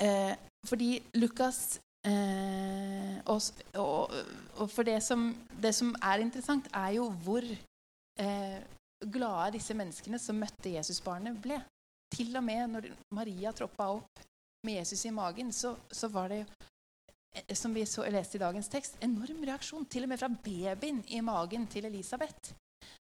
Eh, 0.00 0.34
fordi 0.68 0.90
Lukas 1.16 1.80
eh, 2.06 3.16
og, 3.26 3.40
og, 3.74 4.14
og, 4.56 4.66
for 4.70 4.86
det 4.88 4.98
som, 5.04 5.30
det 5.62 5.74
som, 5.76 5.92
er 6.02 6.24
interessant, 6.24 6.68
er 6.74 6.96
jo 6.96 7.10
hvor 7.24 7.44
eh, 7.44 8.58
glade 9.12 9.54
disse 9.58 9.76
menneskene 9.76 10.20
som 10.20 10.40
møtte 10.40 10.74
Jesus-barnet, 10.76 11.38
ble. 11.42 11.60
Til 12.10 12.34
og 12.36 12.44
med 12.44 12.66
når 12.72 12.90
Maria 13.14 13.52
troppa 13.54 13.92
opp 13.94 14.24
med 14.66 14.80
Jesus 14.80 15.04
i 15.06 15.14
magen, 15.14 15.52
så, 15.52 15.76
så 15.92 16.08
var 16.12 16.32
det 16.32 16.44
Eh, 17.36 17.54
som 17.54 17.74
vi 17.74 17.86
så, 17.86 18.04
leste 18.10 18.38
i 18.38 18.42
dagens 18.42 18.68
tekst, 18.68 18.96
enorm 19.04 19.44
reaksjon. 19.46 19.86
Til 19.86 20.06
og 20.06 20.12
med 20.12 20.18
fra 20.18 20.28
babyen 20.28 21.02
i 21.08 21.20
magen 21.22 21.66
til 21.70 21.86
Elisabeth. 21.86 22.54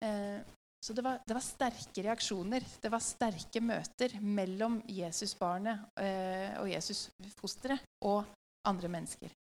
Eh, 0.05 0.41
så 0.81 0.93
det 0.97 1.03
var, 1.05 1.21
det 1.27 1.35
var, 1.37 1.45
sterke 1.45 2.03
reaksjoner. 2.03 2.65
Det 2.81 2.89
var 2.89 3.03
sterke 3.05 3.61
møter 3.61 4.17
mellom 4.25 4.79
Jesusbarnet 4.89 5.91
eh, 6.01 6.57
og 6.63 6.71
Jesusfosteret 6.73 7.85
og 8.09 8.25
andre 8.69 8.89
mennesker. 8.89 9.35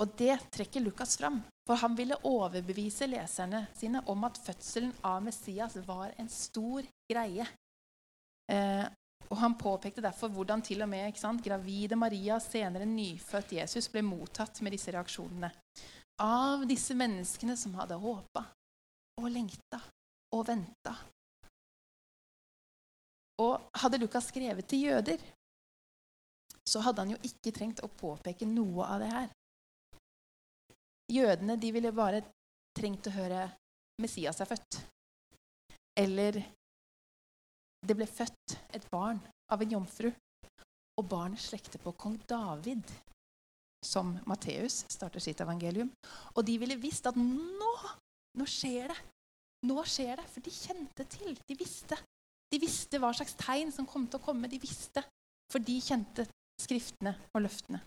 Og 0.00 0.12
det 0.16 0.34
trekker 0.52 0.84
Lukas 0.84 1.16
fram, 1.20 1.38
for 1.68 1.80
han 1.80 1.94
ville 1.96 2.18
overbevise 2.28 3.08
leserne 3.08 3.62
sine 3.76 4.02
om 4.12 4.26
at 4.28 4.40
fødselen 4.44 4.92
av 5.04 5.22
Messias 5.24 5.78
var 5.86 6.12
en 6.20 6.28
stor 6.32 6.84
greie. 7.08 7.46
Eh, 8.52 8.86
og 9.26 9.36
Han 9.40 9.56
påpekte 9.58 10.04
derfor 10.04 10.30
hvordan 10.30 10.62
til 10.62 10.84
og 10.84 10.88
med 10.88 11.16
sant, 11.18 11.42
gravide 11.42 11.96
Maria, 11.98 12.38
senere 12.40 12.86
nyfødt 12.86 13.56
Jesus, 13.58 13.88
ble 13.90 14.04
mottatt 14.06 14.60
med 14.62 14.76
disse 14.76 14.92
reaksjonene. 14.94 15.50
Av 16.22 16.62
disse 16.68 16.94
menneskene 16.96 17.56
som 17.58 17.74
hadde 17.76 17.98
håpa 18.00 18.44
og 19.16 19.28
lengta 19.32 19.80
og 20.36 20.46
venta. 20.48 20.94
Og 23.42 23.68
hadde 23.82 24.00
Lukas 24.00 24.30
skrevet 24.30 24.68
til 24.68 24.86
jøder, 24.88 25.20
så 26.66 26.82
hadde 26.82 27.04
han 27.04 27.14
jo 27.14 27.18
ikke 27.24 27.52
trengt 27.54 27.82
å 27.84 27.92
påpeke 27.92 28.48
noe 28.48 28.86
av 28.86 29.02
det 29.02 29.10
her. 29.12 29.28
Jødene 31.12 31.56
de 31.60 31.72
ville 31.72 31.92
bare 31.94 32.24
trengt 32.76 33.06
å 33.06 33.14
høre 33.14 33.46
Messias 34.02 34.40
er 34.42 34.50
født. 34.50 34.80
Eller 35.96 36.40
det 37.86 37.94
ble 37.96 38.08
født 38.10 38.56
et 38.74 38.88
barn 38.90 39.20
av 39.52 39.62
en 39.62 39.76
jomfru, 39.76 40.10
og 40.96 41.08
barnet 41.08 41.40
slekter 41.40 41.80
på 41.80 41.92
kong 42.00 42.16
David, 42.28 42.82
som 43.84 44.16
Matteus 44.26 44.82
starter 44.90 45.22
sitt 45.22 45.40
evangelium. 45.44 45.92
Og 46.34 46.42
de 46.48 46.56
ville 46.58 46.78
visst 46.80 47.06
at 47.06 47.16
nå, 47.20 47.72
nå 48.36 48.46
skjer 48.48 48.92
det. 48.92 48.98
Nå 49.66 49.82
skjer 49.88 50.20
det, 50.20 50.26
for 50.30 50.44
de 50.44 50.52
kjente 50.52 51.06
til. 51.10 51.36
De 51.48 51.56
visste. 51.58 51.98
De 52.52 52.60
visste 52.62 53.00
hva 53.02 53.10
slags 53.16 53.34
tegn 53.40 53.72
som 53.74 53.88
kom 53.88 54.06
til 54.06 54.20
å 54.20 54.24
komme. 54.24 54.50
De 54.50 54.60
visste, 54.62 55.02
for 55.50 55.62
de 55.62 55.78
kjente 55.82 56.26
skriftene 56.62 57.16
og 57.34 57.44
løftene. 57.46 57.80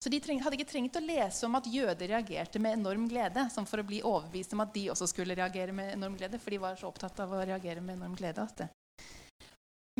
Så 0.00 0.08
de 0.08 0.16
treng, 0.22 0.38
hadde 0.40 0.56
ikke 0.56 0.70
trengt 0.70 0.96
å 0.96 1.02
lese 1.04 1.44
om 1.44 1.58
at 1.58 1.66
jøder 1.68 2.08
reagerte 2.14 2.60
med 2.62 2.78
enorm 2.78 3.04
glede, 3.10 3.44
som 3.52 3.66
for 3.68 3.82
å 3.82 3.86
bli 3.86 3.98
overbevist 4.00 4.54
om 4.56 4.62
at 4.64 4.72
de 4.72 4.86
også 4.94 5.10
skulle 5.10 5.36
reagere 5.36 5.74
med 5.76 5.92
enorm 5.92 6.16
glede, 6.16 6.40
for 6.40 6.54
de 6.54 6.60
var 6.62 6.78
så 6.80 6.88
opptatt 6.88 7.20
av 7.20 7.34
å 7.36 7.42
reagere 7.42 7.82
med 7.84 7.98
enorm 7.98 8.14
glede. 8.16 8.46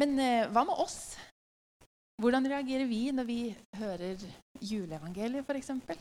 Men 0.01 0.17
eh, 0.17 0.47
hva 0.49 0.65
med 0.65 0.81
oss? 0.81 1.19
Hvordan 2.21 2.49
reagerer 2.49 2.89
vi 2.89 3.03
når 3.13 3.29
vi 3.29 3.41
hører 3.77 4.25
juleevangeliet, 4.65 5.45
f.eks.? 5.45 6.01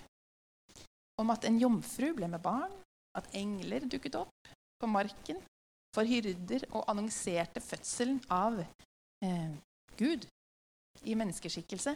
Om 1.19 1.35
at 1.35 1.49
en 1.49 1.59
jomfru 1.59 2.13
ble 2.15 2.31
med 2.31 2.39
barn, 2.43 2.71
at 3.17 3.29
engler 3.35 3.87
dukket 3.89 4.17
opp 4.19 4.51
på 4.79 4.89
marken 4.89 5.39
for 5.95 6.07
hyrder 6.07 6.65
og 6.69 6.85
annonserte 6.91 7.61
fødselen 7.63 8.19
av 8.31 8.59
eh, 8.61 9.55
Gud 9.97 10.27
i 11.07 11.15
menneskeskikkelse 11.17 11.95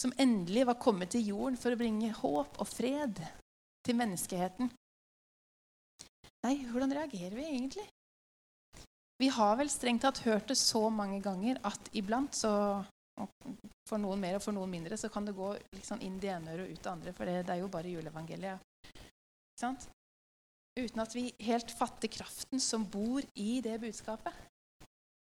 som 0.00 0.12
endelig 0.18 0.66
var 0.66 0.80
kommet 0.82 1.12
til 1.14 1.28
jorden 1.30 1.58
for 1.60 1.74
å 1.74 1.78
bringe 1.78 2.10
håp 2.18 2.58
og 2.58 2.66
fred 2.68 3.20
til 3.86 3.98
menneskeheten. 3.98 4.70
Nei, 6.44 6.56
hvordan 6.68 6.92
reagerer 6.92 7.36
vi 7.38 7.46
egentlig? 7.46 7.84
Vi 9.22 9.30
har 9.30 9.54
vel 9.60 9.70
strengt 9.70 10.02
tatt 10.02 10.24
hørt 10.26 10.50
det 10.50 10.58
så 10.58 10.88
mange 10.90 11.20
ganger 11.22 11.60
at 11.64 11.92
iblant 11.94 12.34
så 12.34 12.82
For 13.86 14.00
noen 14.00 14.18
mer 14.18 14.40
og 14.40 14.42
for 14.42 14.56
noen 14.56 14.72
mindre 14.72 14.96
så 14.98 15.06
kan 15.12 15.22
det 15.22 15.36
gå 15.36 15.52
liksom 15.76 16.00
inn 16.02 16.16
det 16.18 16.32
ene 16.34 16.50
øret 16.50 16.64
og 16.64 16.70
ut 16.72 16.80
det 16.82 16.90
andre, 16.90 17.12
for 17.14 17.28
det, 17.30 17.34
det 17.46 17.52
er 17.52 17.60
jo 17.60 17.68
bare 17.70 17.92
juleevangeliet. 17.92 18.64
Sant? 19.60 19.84
Uten 20.74 21.00
at 21.04 21.14
vi 21.14 21.28
helt 21.46 21.70
fatter 21.70 22.10
kraften 22.10 22.60
som 22.60 22.86
bor 22.90 23.22
i 23.38 23.60
det 23.62 23.76
budskapet. 23.82 24.34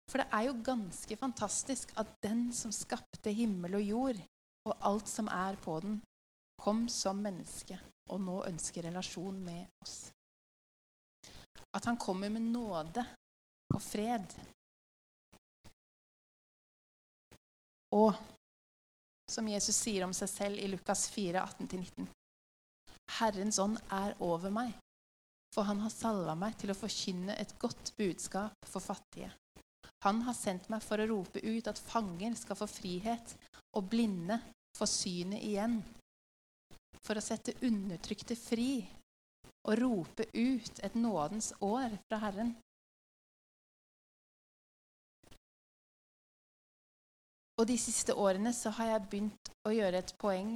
For 0.10 0.20
det 0.20 0.28
er 0.34 0.48
jo 0.50 0.58
ganske 0.66 1.16
fantastisk 1.22 1.94
at 2.02 2.12
den 2.24 2.50
som 2.56 2.74
skapte 2.76 3.32
himmel 3.32 3.78
og 3.80 3.86
jord, 3.86 4.22
og 4.68 4.76
alt 4.90 5.08
som 5.08 5.30
er 5.32 5.56
på 5.64 5.78
den, 5.86 6.00
kom 6.60 6.88
som 6.92 7.22
menneske 7.24 7.78
og 8.10 8.20
nå 8.26 8.40
ønsker 8.50 8.84
relasjon 8.90 9.38
med 9.46 9.68
oss. 9.86 10.10
At 11.78 11.86
han 11.86 12.00
kommer 12.02 12.32
med 12.34 12.50
nåde 12.50 13.06
og 13.76 13.82
fred. 13.86 14.34
Og 17.96 18.18
som 19.30 19.48
Jesus 19.48 19.78
sier 19.78 20.04
om 20.08 20.14
seg 20.18 20.32
selv 20.32 20.62
i 20.62 20.68
Lukas 20.74 21.06
4, 21.14 21.46
18-19. 21.62 22.10
Herrens 23.20 23.60
ånd 23.62 23.78
er 23.94 24.16
over 24.26 24.52
meg, 24.54 24.74
for 25.60 25.68
han 25.68 25.82
har 25.84 25.92
salva 25.92 26.38
meg 26.40 26.54
til 26.56 26.72
å 26.72 26.78
forkynne 26.78 27.34
et 27.36 27.50
godt 27.60 27.90
budskap 27.98 28.68
for 28.72 28.80
fattige. 28.80 29.28
Han 30.06 30.22
har 30.24 30.36
sendt 30.38 30.70
meg 30.72 30.80
for 30.80 31.04
å 31.04 31.08
rope 31.10 31.42
ut 31.44 31.66
at 31.68 31.82
fanger 31.84 32.38
skal 32.40 32.56
få 32.56 32.68
frihet, 32.72 33.34
og 33.76 33.90
blinde 33.92 34.38
få 34.80 34.88
synet 34.88 35.44
igjen. 35.44 35.74
For 37.04 37.20
å 37.20 37.24
sette 37.26 37.58
undertrykte 37.68 38.38
fri 38.40 38.86
og 39.68 39.76
rope 39.82 40.30
ut 40.32 40.80
et 40.80 40.96
nådens 40.96 41.52
år 41.60 41.98
fra 42.08 42.22
Herren. 42.24 42.54
Og 47.60 47.68
de 47.68 47.76
siste 47.84 48.16
årene 48.16 48.56
så 48.56 48.72
har 48.80 48.94
jeg 48.94 49.04
begynt 49.12 49.54
å 49.68 49.76
gjøre 49.76 50.06
et 50.06 50.16
poeng 50.24 50.56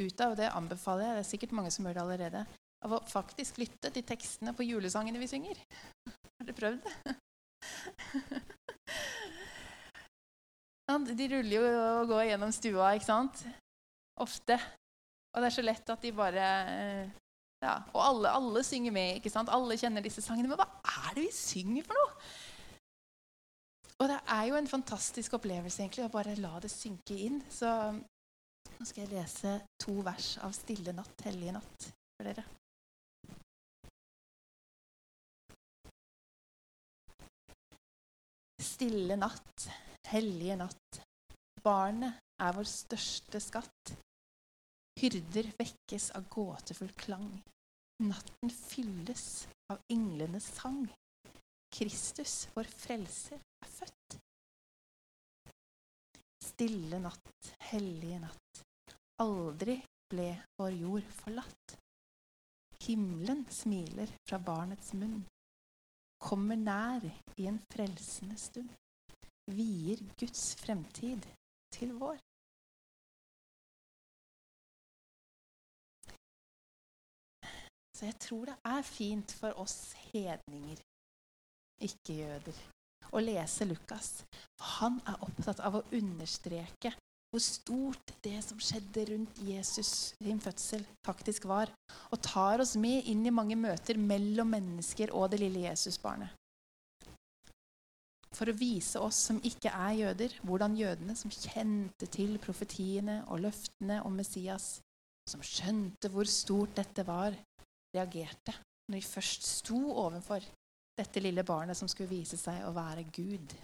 ut 0.00 0.24
av, 0.24 0.32
og 0.32 0.40
det 0.40 0.48
anbefaler 0.56 1.10
jeg, 1.10 1.20
det 1.20 1.26
er 1.26 1.30
sikkert 1.34 1.56
mange 1.60 1.76
som 1.76 1.84
gjør 1.84 2.00
det 2.00 2.06
allerede, 2.06 2.46
av 2.84 2.96
å 2.96 3.02
faktisk 3.08 3.60
lytte 3.60 3.90
til 3.92 4.04
tekstene 4.06 4.54
på 4.56 4.66
julesangene 4.66 5.20
vi 5.20 5.28
synger. 5.30 5.60
Har 6.08 6.46
dere 6.46 6.56
prøvd 6.56 6.86
det? 6.86 7.16
De 10.90 11.26
ruller 11.30 11.54
jo 11.54 11.62
og 11.62 12.08
går 12.10 12.24
gjennom 12.32 12.52
stua, 12.54 12.88
ikke 12.96 13.06
sant? 13.06 13.44
Ofte. 14.18 14.56
Og 15.30 15.38
det 15.38 15.46
er 15.46 15.54
så 15.54 15.62
lett 15.62 15.92
at 15.92 16.02
de 16.02 16.10
bare 16.10 16.46
eh, 16.74 17.10
Ja, 17.62 17.76
og 17.92 18.00
alle, 18.02 18.32
alle 18.34 18.62
synger 18.66 18.94
med, 18.96 19.20
ikke 19.20 19.30
sant? 19.30 19.52
Alle 19.52 19.76
kjenner 19.78 20.02
disse 20.02 20.24
sangene. 20.24 20.48
Men 20.50 20.58
hva 20.58 20.66
er 21.04 21.14
det 21.14 21.28
vi 21.28 21.34
synger 21.36 21.86
for 21.86 21.94
noe? 22.00 22.10
Og 24.00 24.08
det 24.08 24.16
er 24.32 24.46
jo 24.48 24.56
en 24.56 24.70
fantastisk 24.70 25.36
opplevelse 25.36 25.82
egentlig 25.82 26.06
å 26.06 26.12
bare 26.12 26.38
la 26.40 26.54
det 26.64 26.72
synke 26.72 27.18
inn. 27.20 27.38
Så 27.52 27.68
nå 27.92 28.88
skal 28.88 29.04
jeg 29.04 29.12
lese 29.12 29.58
to 29.84 30.00
vers 30.06 30.38
av 30.40 30.56
'Stille 30.56 30.96
natt, 30.96 31.20
hellige 31.28 31.52
natt' 31.52 31.90
for 32.16 32.24
dere. 32.26 32.46
Stille 38.80 39.12
natt, 39.20 39.66
hellige 40.08 40.54
natt. 40.56 40.98
Barnet 41.60 42.16
er 42.40 42.54
vår 42.56 42.64
største 42.64 43.36
skatt. 43.44 43.90
Hyrder 44.96 45.50
vekkes 45.58 46.06
av 46.16 46.24
gåtefull 46.32 46.94
klang. 47.02 47.26
Natten 48.00 48.48
fylles 48.48 49.24
av 49.68 49.82
englenes 49.92 50.46
sang. 50.56 50.86
Kristus, 51.76 52.46
vår 52.54 52.70
frelser, 52.72 53.42
er 53.60 53.68
født. 53.74 54.16
Stille 56.46 57.02
natt, 57.04 57.50
hellige 57.74 58.22
natt. 58.24 58.62
Aldri 59.26 59.74
ble 60.14 60.30
vår 60.56 60.78
jord 60.86 61.12
forlatt. 61.18 61.76
Himmelen 62.86 63.44
smiler 63.52 64.16
fra 64.24 64.40
barnets 64.40 64.94
munn. 64.96 65.20
Kommer 66.20 66.56
nær 66.60 67.06
i 67.40 67.46
en 67.48 67.58
frelsende 67.72 68.36
stund 68.38 68.70
vier 69.50 70.02
Guds 70.20 70.54
fremtid 70.60 71.24
til 71.74 71.94
vår. 71.98 72.18
Så 77.96 78.06
jeg 78.08 78.16
tror 78.24 78.44
det 78.48 78.56
er 78.64 78.82
fint 78.86 79.32
for 79.36 79.56
oss 79.60 79.92
hedninger, 80.12 80.78
ikke 81.84 82.14
jøder, 82.22 82.60
å 83.12 83.20
lese 83.20 83.66
Lukas. 83.68 84.22
Han 84.78 85.00
er 85.10 85.20
opptatt 85.26 85.60
av 85.60 85.76
å 85.76 85.86
understreke 85.96 86.94
hvor 87.30 87.42
stort 87.42 88.12
det 88.24 88.38
som 88.42 88.58
skjedde 88.62 89.04
rundt 89.12 89.38
Jesus 89.46 90.14
sin 90.18 90.40
fødsel, 90.42 90.82
faktisk 91.06 91.46
var. 91.46 91.70
Og 92.10 92.18
tar 92.22 92.62
oss 92.62 92.74
med 92.80 93.06
inn 93.10 93.22
i 93.26 93.34
mange 93.34 93.56
møter 93.58 93.98
mellom 93.98 94.50
mennesker 94.50 95.14
og 95.14 95.30
det 95.30 95.40
lille 95.44 95.68
Jesusbarnet. 95.68 96.34
For 98.34 98.50
å 98.50 98.54
vise 98.54 99.00
oss 99.02 99.18
som 99.28 99.40
ikke 99.46 99.70
er 99.74 99.94
jøder, 99.98 100.34
hvordan 100.46 100.76
jødene 100.78 101.16
som 101.18 101.32
kjente 101.34 102.06
til 102.14 102.36
profetiene 102.42 103.20
og 103.28 103.42
løftene 103.46 103.98
om 104.06 104.14
Messias, 104.18 104.78
som 105.28 105.42
skjønte 105.42 106.10
hvor 106.10 106.30
stort 106.30 106.76
dette 106.78 107.04
var, 107.06 107.34
reagerte 107.94 108.54
når 108.90 108.98
de 108.98 109.06
først 109.06 109.46
sto 109.46 109.80
overfor 110.02 110.46
dette 110.98 111.22
lille 111.22 111.44
barnet 111.46 111.78
som 111.78 111.90
skulle 111.90 112.10
vise 112.10 112.38
seg 112.38 112.64
å 112.66 112.74
være 112.74 113.06
Gud 113.14 113.54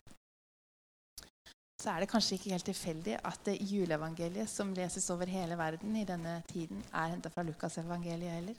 så 1.87 1.93
er 1.95 2.03
det 2.03 2.11
kanskje 2.11 2.35
ikke 2.35 2.51
helt 2.51 2.67
tilfeldig 2.67 3.13
at 3.31 3.49
juleevangeliet 3.63 4.51
som 4.51 4.73
leses 4.75 5.05
over 5.15 5.31
hele 5.31 5.55
verden 5.55 5.95
i 5.95 6.07
denne 6.09 6.41
tiden, 6.51 6.81
er 6.91 7.13
henta 7.13 7.31
fra 7.31 7.45
Lukasevangeliet 7.47 8.33
heller. 8.41 8.57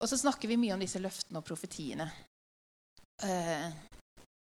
Og 0.00 0.08
så 0.08 0.16
snakker 0.16 0.48
vi 0.48 0.56
mye 0.56 0.72
om 0.72 0.80
disse 0.80 1.00
løftene 1.00 1.42
og 1.42 1.44
profetiene. 1.44 2.06
Eh, 3.28 3.68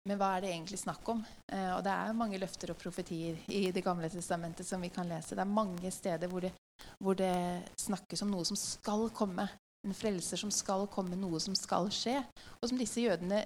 men 0.05 0.19
hva 0.19 0.29
er 0.35 0.45
det 0.45 0.51
egentlig 0.51 0.77
snakk 0.83 1.09
om? 1.15 1.25
Eh, 1.49 1.71
og 1.73 1.81
det 1.87 1.95
er 1.95 2.21
mange 2.21 2.41
løfter 2.41 2.75
og 2.75 2.77
profetier 2.77 3.41
i 3.49 3.71
Det 3.73 3.83
gamle 3.85 4.11
testamentet 4.13 4.69
som 4.69 4.81
vi 4.85 4.93
kan 4.93 5.09
lese. 5.09 5.33
Det 5.33 5.41
er 5.41 5.57
mange 5.57 5.91
steder 5.91 6.29
hvor 6.29 6.45
det, 6.45 6.53
hvor 7.01 7.17
det 7.17 7.33
snakkes 7.81 8.21
om 8.21 8.33
noe 8.35 8.45
som 8.45 8.59
skal 8.59 9.09
komme. 9.09 9.49
En 9.87 9.97
frelser 9.97 10.37
som 10.37 10.53
skal 10.53 10.85
komme, 10.85 11.17
noe 11.17 11.41
som 11.41 11.57
skal 11.57 11.89
skje. 11.89 12.19
Og 12.61 12.69
som 12.69 12.77
disse 12.77 13.01
jødene 13.01 13.41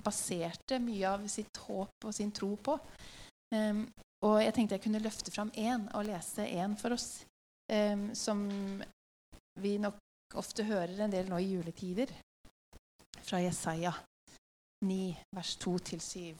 baserte 0.00 0.78
mye 0.82 1.10
av 1.10 1.26
sitt 1.30 1.56
håp 1.66 2.06
og 2.06 2.14
sin 2.14 2.32
tro 2.34 2.54
på. 2.56 2.78
Um, 3.52 3.84
og 4.24 4.38
jeg 4.40 4.54
tenkte 4.54 4.78
jeg 4.78 4.84
kunne 4.86 5.02
løfte 5.02 5.34
fram 5.34 5.50
én 5.58 5.88
og 5.92 6.06
lese 6.08 6.46
én 6.46 6.76
for 6.80 6.94
oss, 6.96 7.24
um, 7.72 8.08
som 8.16 8.46
vi 9.60 9.76
nok 9.82 9.98
ofte 10.38 10.64
hører 10.64 11.04
en 11.04 11.12
del 11.12 11.28
nå 11.28 11.40
i 11.42 11.50
juletider, 11.52 12.12
fra 13.22 13.42
Jesaja 13.42 13.92
9, 14.82 15.16
vers 15.36 15.56
2-7. 15.62 16.32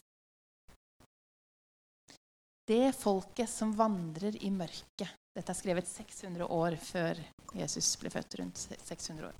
Det 2.67 2.93
folket 2.95 3.51
som 3.51 3.75
vandrer 3.77 4.39
i 4.47 4.51
mørket 4.55 5.11
Dette 5.33 5.49
er 5.49 5.57
skrevet 5.57 5.89
600 5.89 6.45
år 6.53 6.75
før 6.77 7.19
Jesus 7.57 7.95
ble 7.97 8.11
født. 8.13 8.35
rundt 8.39 8.59
600 8.85 9.31
år. 9.31 9.39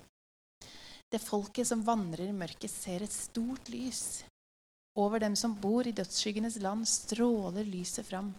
Det 1.13 1.19
folket 1.21 1.67
som 1.69 1.83
vandrer 1.85 2.31
i 2.31 2.33
mørket, 2.33 2.71
ser 2.71 3.03
et 3.05 3.13
stort 3.13 3.69
lys. 3.69 4.23
Over 4.97 5.21
dem 5.21 5.35
som 5.37 5.53
bor 5.61 5.85
i 5.85 5.93
dødsskyggenes 5.93 6.57
land, 6.61 6.87
stråler 6.89 7.67
lyset 7.69 8.07
fram. 8.07 8.31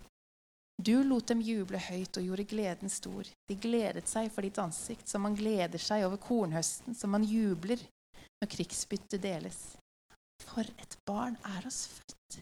Du 0.82 0.96
lot 1.06 1.28
dem 1.30 1.42
juble 1.42 1.78
høyt 1.78 2.18
og 2.18 2.24
gjorde 2.26 2.46
gleden 2.50 2.90
stor. 2.90 3.28
De 3.46 3.54
gledet 3.62 4.08
seg 4.10 4.26
for 4.34 4.42
ditt 4.42 4.58
ansikt, 4.58 5.06
som 5.06 5.22
man 5.22 5.36
gleder 5.38 5.78
seg 5.78 6.02
over 6.06 6.18
kornhøsten, 6.18 6.96
som 6.98 7.14
man 7.14 7.22
jubler 7.22 7.78
når 8.42 8.50
krigsbyttet 8.56 9.22
deles. 9.22 9.60
For 10.42 10.66
et 10.66 10.96
barn 11.06 11.38
er 11.54 11.68
oss 11.70 11.84
født. 11.92 12.40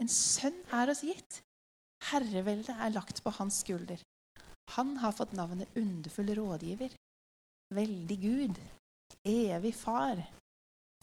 En 0.00 0.12
sønn 0.12 0.60
er 0.76 0.92
oss 0.92 1.00
gitt. 1.08 1.40
Herreveldet 2.10 2.76
er 2.76 2.92
lagt 2.92 3.24
på 3.24 3.32
hans 3.40 3.62
skulder. 3.64 4.00
Han 4.76 4.98
har 5.00 5.16
fått 5.16 5.32
navnet 5.36 5.72
Underfull 5.80 6.34
rådgiver. 6.36 6.92
Veldig 7.74 8.18
Gud, 8.20 8.60
evig 9.24 9.74
far, 9.76 10.22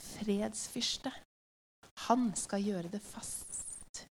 fredsfyrste. 0.02 1.12
Han 2.08 2.30
skal 2.38 2.65
gjøre 2.65 2.91
det 2.93 3.02
fast. 3.02 4.06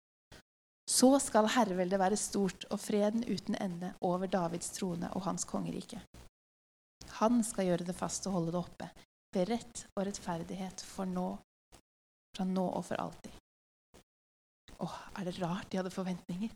Så 0.86 1.10
skal 1.18 1.48
herreveldet 1.50 1.98
være 1.98 2.18
stort 2.18 2.64
og 2.70 2.80
freden 2.80 3.24
uten 3.26 3.58
ende 3.60 3.92
over 4.06 4.30
Davids 4.30 4.70
trone 4.76 5.10
og 5.18 5.24
hans 5.26 5.44
kongerike. 5.44 6.00
Han 7.18 7.42
skal 7.44 7.66
gjøre 7.70 7.86
det 7.88 7.96
fast 7.96 8.26
og 8.28 8.38
holde 8.38 8.54
det 8.54 8.60
oppe, 8.60 8.88
ved 9.34 9.50
rett 9.50 9.82
og 9.96 10.06
rettferdighet 10.06 10.82
for 10.86 11.08
nå, 11.10 11.26
fra 12.36 12.46
nå 12.46 12.66
og 12.68 12.84
for 12.86 13.02
alltid. 13.02 13.34
Åh, 14.78 14.96
er 15.18 15.28
det 15.28 15.38
rart 15.40 15.70
de 15.72 15.80
hadde 15.80 15.92
forventninger? 15.92 16.52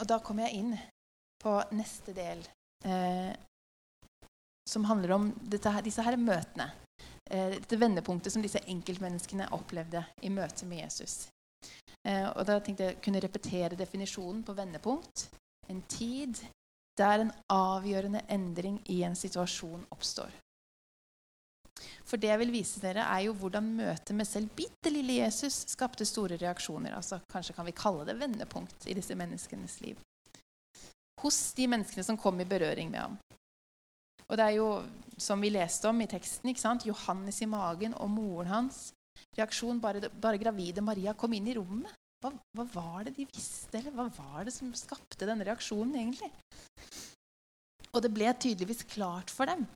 Og 0.00 0.08
da 0.10 0.18
kommer 0.24 0.48
jeg 0.48 0.62
inn 0.62 0.76
på 1.42 1.54
neste 1.76 2.14
del 2.16 2.40
eh, 2.88 3.30
som 4.70 4.84
handler 4.88 5.14
om 5.16 5.30
dette, 5.40 5.72
disse 5.84 6.02
her 6.02 6.16
møtene. 6.16 6.70
Eh, 7.30 7.56
dette 7.58 7.78
vendepunktet 7.80 8.32
som 8.32 8.42
disse 8.44 8.62
enkeltmenneskene 8.68 9.48
opplevde 9.56 10.04
i 10.22 10.32
møte 10.32 10.68
med 10.68 10.84
Jesus. 10.84 11.28
Eh, 12.04 12.28
og 12.28 12.44
da 12.48 12.58
tenkte 12.60 12.90
jeg 12.90 13.00
kunne 13.04 13.22
repetere 13.24 13.78
definisjonen 13.78 14.42
på 14.44 14.56
vendepunkt. 14.56 15.28
En 15.68 15.80
tid 15.88 16.40
der 16.98 17.24
en 17.24 17.32
avgjørende 17.50 18.22
endring 18.30 18.78
i 18.92 19.02
en 19.02 19.16
situasjon 19.18 19.86
oppstår. 19.90 20.32
For 22.04 22.20
det 22.20 22.28
jeg 22.28 22.40
vil 22.44 22.52
vise 22.54 22.80
dere, 22.82 23.06
er 23.08 23.24
jo 23.26 23.34
hvordan 23.38 23.72
møtet 23.80 24.14
med 24.16 24.28
selv 24.28 24.52
bitte 24.56 24.92
lille 24.92 25.18
Jesus 25.18 25.64
skapte 25.72 26.06
store 26.06 26.38
reaksjoner. 26.40 26.94
Altså, 26.94 27.18
kanskje 27.32 27.56
kan 27.56 27.66
vi 27.66 27.76
kalle 27.76 28.06
det 28.06 28.18
vendepunkt 28.20 28.86
i 28.86 28.94
disse 28.94 29.16
menneskenes 29.18 29.80
liv. 29.82 29.98
Hos 31.24 31.40
de 31.56 31.66
menneskene 31.70 32.04
som 32.04 32.20
kom 32.20 32.38
i 32.40 32.46
berøring 32.48 32.92
med 32.92 33.00
ham. 33.00 33.16
Og 34.28 34.38
det 34.40 34.46
er 34.46 34.56
jo, 34.58 34.68
som 35.20 35.42
vi 35.42 35.52
leste 35.52 35.90
om 35.90 36.00
i 36.00 36.08
teksten, 36.10 36.50
ikke 36.50 36.62
sant? 36.62 36.86
Johannes 36.88 37.42
i 37.44 37.50
magen 37.50 37.96
og 38.00 38.10
moren 38.12 38.52
hans. 38.52 38.86
Reaksjon 39.36 39.80
bare, 39.82 40.08
bare 40.08 40.40
gravide 40.40 40.82
Maria 40.84 41.14
kom 41.18 41.34
inn 41.36 41.50
i 41.50 41.56
rommet. 41.58 41.92
Hva, 42.24 42.32
hva, 42.56 42.64
var 42.72 43.04
det 43.04 43.18
de 43.18 43.28
visste, 43.28 43.76
eller 43.78 43.92
hva 43.92 44.08
var 44.16 44.46
det 44.46 44.54
som 44.54 44.70
skapte 44.76 45.28
denne 45.28 45.44
reaksjonen 45.44 45.98
egentlig? 46.00 46.30
Og 47.92 48.00
det 48.02 48.10
ble 48.14 48.30
tydeligvis 48.32 48.86
klart 48.90 49.30
for 49.30 49.50
dem 49.50 49.66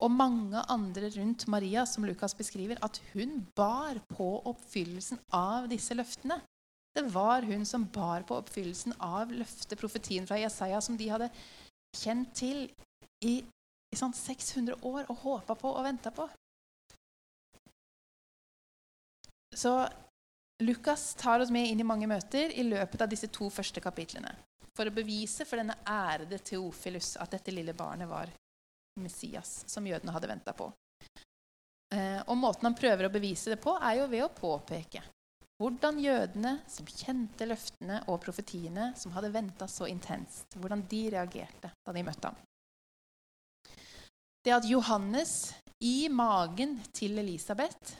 og 0.00 0.12
mange 0.12 0.60
andre 0.72 1.10
rundt 1.12 1.46
Maria, 1.52 1.84
som 1.86 2.06
Lukas 2.08 2.34
beskriver, 2.36 2.78
at 2.84 3.00
hun 3.12 3.42
bar 3.56 4.00
på 4.08 4.28
oppfyllelsen 4.48 5.20
av 5.36 5.68
disse 5.68 5.96
løftene. 5.96 6.40
Det 6.96 7.04
var 7.12 7.44
hun 7.46 7.66
som 7.68 7.84
bar 7.92 8.24
på 8.26 8.38
oppfyllelsen 8.40 8.96
av 9.04 9.32
løftet, 9.32 9.78
profetien 9.78 10.26
fra 10.26 10.40
Jesaja, 10.40 10.80
som 10.80 10.96
de 10.98 11.10
hadde 11.12 11.28
kjent 11.96 12.32
til 12.34 12.64
i, 13.24 13.40
i 13.92 13.98
sånn 13.98 14.14
600 14.16 14.80
år 14.86 15.08
og 15.08 15.24
håpa 15.24 15.56
på 15.58 15.72
og 15.72 15.84
venta 15.84 16.12
på. 16.14 16.28
Så 19.56 19.74
Lukas 20.62 21.14
tar 21.14 21.40
oss 21.40 21.50
med 21.50 21.68
inn 21.68 21.80
i 21.80 21.88
mange 21.88 22.06
møter 22.06 22.52
i 22.52 22.62
løpet 22.62 23.02
av 23.02 23.10
disse 23.10 23.28
to 23.32 23.48
første 23.50 23.80
kapitlene 23.82 24.32
for 24.76 24.88
å 24.88 24.94
bevise 24.94 25.44
for 25.44 25.60
denne 25.60 25.76
ærede 25.88 26.38
Teofilus 26.44 27.16
at 27.20 27.34
dette 27.34 27.52
lille 27.52 27.74
barnet 27.76 28.08
var 28.08 28.30
Messias, 29.00 29.64
som 29.66 29.86
jødene 29.86 30.12
hadde 30.14 30.30
venta 30.30 30.54
på. 30.56 30.70
Eh, 31.94 32.20
og 32.26 32.36
måten 32.38 32.68
han 32.68 32.76
prøver 32.78 33.08
å 33.08 33.12
bevise 33.12 33.52
det 33.52 33.58
på, 33.62 33.74
er 33.76 33.98
jo 33.98 34.10
ved 34.12 34.24
å 34.24 34.34
påpeke 34.34 35.02
hvordan 35.60 35.98
jødene, 36.00 36.54
som 36.72 36.86
kjente 36.88 37.44
løftene 37.44 37.98
og 38.08 38.22
profetiene, 38.22 38.94
som 38.96 39.12
hadde 39.12 39.32
venta 39.34 39.68
så 39.68 39.84
intenst, 39.90 40.56
hvordan 40.56 40.86
de 40.88 41.02
reagerte 41.12 41.72
da 41.74 41.92
de 41.92 42.04
møtte 42.06 42.30
ham. 42.30 42.38
Det 44.40 44.52
at 44.56 44.64
Johannes 44.64 45.52
i 45.84 46.08
magen 46.08 46.78
til 46.96 47.18
Elisabeth, 47.20 47.96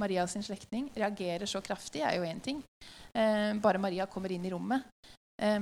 Maria 0.00 0.24
sin 0.26 0.42
slektning, 0.42 0.88
reagerer 0.96 1.46
så 1.46 1.60
kraftig, 1.62 2.02
er 2.02 2.16
jo 2.18 2.26
én 2.26 2.40
ting. 2.42 2.62
Eh, 3.14 3.54
bare 3.62 3.78
Maria 3.78 4.06
kommer 4.10 4.32
inn 4.34 4.44
i 4.46 4.50
rommet. 4.50 4.82
Eh, 5.38 5.60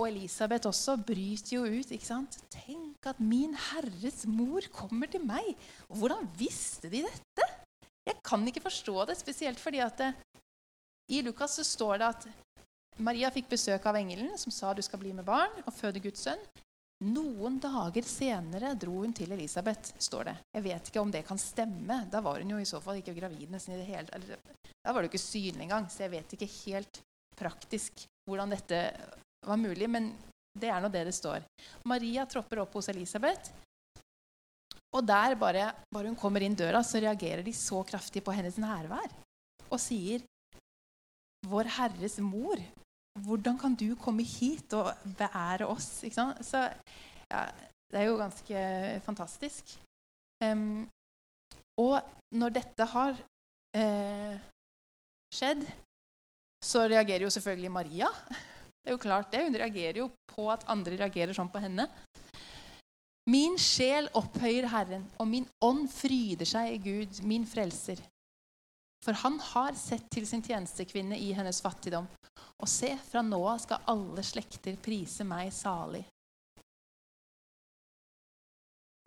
og 0.00 0.06
Elisabeth 0.08 0.70
også 0.70 0.96
bryter 1.04 1.56
jo 1.58 1.64
ut. 1.68 1.90
ikke 1.92 2.06
sant? 2.06 2.38
Tenk 2.48 3.06
at 3.06 3.20
min 3.20 3.52
Herres 3.52 4.24
mor 4.24 4.64
kommer 4.72 5.10
til 5.10 5.24
meg! 5.26 5.52
Hvordan 5.88 6.24
visste 6.38 6.88
de 6.88 7.04
dette? 7.04 7.48
Jeg 8.08 8.16
kan 8.24 8.46
ikke 8.48 8.64
forstå 8.64 9.04
det, 9.10 9.18
spesielt 9.20 9.60
fordi 9.60 9.84
at 9.84 9.98
det, 9.98 10.14
eh, 10.14 10.26
i 11.10 11.20
Lukas 11.26 11.58
så 11.58 11.64
står 11.66 11.98
det 11.98 12.06
at 12.06 12.26
Maria 13.02 13.28
fikk 13.34 13.48
besøk 13.50 13.84
av 13.86 13.96
engelen 13.98 14.36
som 14.38 14.52
sa 14.54 14.72
du 14.72 14.82
skal 14.82 15.00
bli 15.02 15.12
med 15.12 15.26
barn 15.26 15.50
og 15.66 15.74
føde 15.74 16.00
Guds 16.00 16.22
sønn. 16.22 16.40
Noen 17.00 17.56
dager 17.62 18.04
senere 18.04 18.74
dro 18.76 18.98
hun 19.00 19.14
til 19.16 19.30
Elisabeth, 19.32 19.94
står 19.96 20.26
det. 20.28 20.34
Jeg 20.58 20.64
vet 20.66 20.88
ikke 20.90 21.00
om 21.00 21.12
det 21.12 21.22
kan 21.24 21.38
stemme. 21.40 22.02
Da 22.12 22.20
var 22.20 22.42
hun 22.42 22.52
jo 22.52 22.58
i 22.60 22.68
så 22.68 22.80
fall 22.84 23.00
ikke 23.00 23.16
gravid 23.16 23.48
nesten 23.52 23.72
i 23.72 23.78
det 23.80 23.86
hele 23.88 24.04
tatt. 24.10 24.66
Da 24.84 24.92
var 24.92 25.00
det 25.00 25.08
jo 25.08 25.12
ikke 25.14 25.22
synlig 25.22 25.64
engang, 25.64 25.88
så 25.88 26.04
jeg 26.04 26.12
vet 26.12 26.34
ikke 26.36 26.50
helt 26.66 27.00
praktisk 27.40 28.04
hvordan 28.28 28.52
dette 28.52 28.82
var 29.48 29.60
mulig. 29.60 29.88
Men 29.88 30.10
det 30.60 30.68
er 30.68 30.84
nå 30.84 30.90
det 30.92 31.06
det 31.08 31.16
står. 31.16 31.46
Maria 31.88 32.26
tropper 32.28 32.66
opp 32.66 32.76
hos 32.76 32.90
Elisabeth. 32.92 33.48
Og 34.90 35.06
der, 35.06 35.36
bare, 35.38 35.70
bare 35.88 36.10
hun 36.10 36.18
kommer 36.18 36.42
inn 36.44 36.58
døra, 36.58 36.82
så 36.84 37.00
reagerer 37.00 37.44
de 37.46 37.54
så 37.56 37.80
kraftig 37.86 38.24
på 38.26 38.34
hennes 38.34 38.58
nærvær 38.60 39.08
og 39.70 39.78
sier 39.78 40.24
Vår 41.48 41.70
Herres 41.72 42.18
mor, 42.20 42.60
hvordan 43.18 43.58
kan 43.58 43.74
du 43.74 43.94
komme 43.98 44.22
hit 44.22 44.72
og 44.78 44.92
beære 45.18 45.66
oss? 45.66 46.04
Så 46.06 46.62
ja, 47.30 47.42
det 47.90 47.98
er 47.98 48.06
jo 48.06 48.20
ganske 48.20 48.62
fantastisk. 49.04 49.74
Um, 50.44 50.88
og 51.80 52.00
når 52.36 52.54
dette 52.54 52.86
har 52.92 53.16
eh, 53.76 54.36
skjedd, 55.34 55.64
så 56.64 56.84
reagerer 56.90 57.24
jo 57.24 57.32
selvfølgelig 57.32 57.72
Maria. 57.72 58.10
Det 58.80 58.92
er 58.92 58.96
jo 58.96 59.02
klart 59.02 59.32
det. 59.32 59.42
Hun 59.44 59.56
reagerer 59.56 60.02
jo 60.02 60.10
på 60.28 60.46
at 60.52 60.66
andre 60.72 60.98
reagerer 61.00 61.36
sånn 61.36 61.50
på 61.52 61.62
henne. 61.62 61.88
Min 63.30 63.58
sjel 63.60 64.08
opphøyer 64.16 64.66
Herren, 64.72 65.04
og 65.20 65.28
min 65.28 65.46
ånd 65.62 65.84
fryder 65.92 66.48
seg 66.48 66.72
i 66.74 66.80
Gud, 66.82 67.20
min 67.28 67.44
frelser. 67.46 68.00
For 69.04 69.16
han 69.22 69.38
har 69.40 69.76
sett 69.80 70.10
til 70.12 70.26
sin 70.28 70.42
tjenestekvinne 70.44 71.16
i 71.16 71.32
hennes 71.36 71.62
fattigdom. 71.64 72.08
Og 72.60 72.68
se, 72.68 72.92
fra 73.08 73.22
nå 73.24 73.40
av 73.48 73.60
skal 73.62 73.86
alle 73.88 74.24
slekter 74.26 74.76
prise 74.84 75.24
meg 75.24 75.52
salig. 75.56 76.04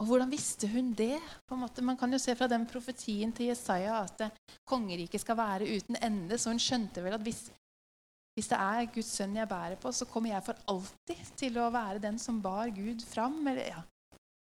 Og 0.01 0.09
hvordan 0.09 0.31
visste 0.33 0.67
hun 0.67 0.91
det? 0.97 1.15
Man 1.53 1.97
kan 1.99 2.11
jo 2.11 2.19
se 2.19 2.33
fra 2.35 2.49
den 2.51 2.65
profetien 2.67 3.31
til 3.31 3.51
Jesaja 3.51 4.01
at 4.01 4.25
kongeriket 4.67 5.21
skal 5.21 5.37
være 5.39 5.69
uten 5.69 5.99
ende. 6.01 6.39
Så 6.41 6.51
hun 6.51 6.59
skjønte 6.59 7.03
vel 7.05 7.15
at 7.15 7.23
hvis, 7.23 7.45
hvis, 8.33 8.49
det 8.49 8.59
er 8.59 8.89
Guds 8.91 9.13
sønn 9.13 9.37
jeg 9.37 9.47
bærer 9.47 9.77
på, 9.79 9.93
så 9.93 10.09
kommer 10.09 10.33
jeg 10.33 10.43
for 10.49 10.59
alltid 10.73 11.23
til 11.39 11.61
å 11.61 11.69
være 11.71 12.03
den 12.03 12.17
som 12.19 12.41
bar 12.43 12.73
Gud 12.73 13.05
fram. 13.05 13.37
Eller, 13.47 13.69
ja. 13.77 13.85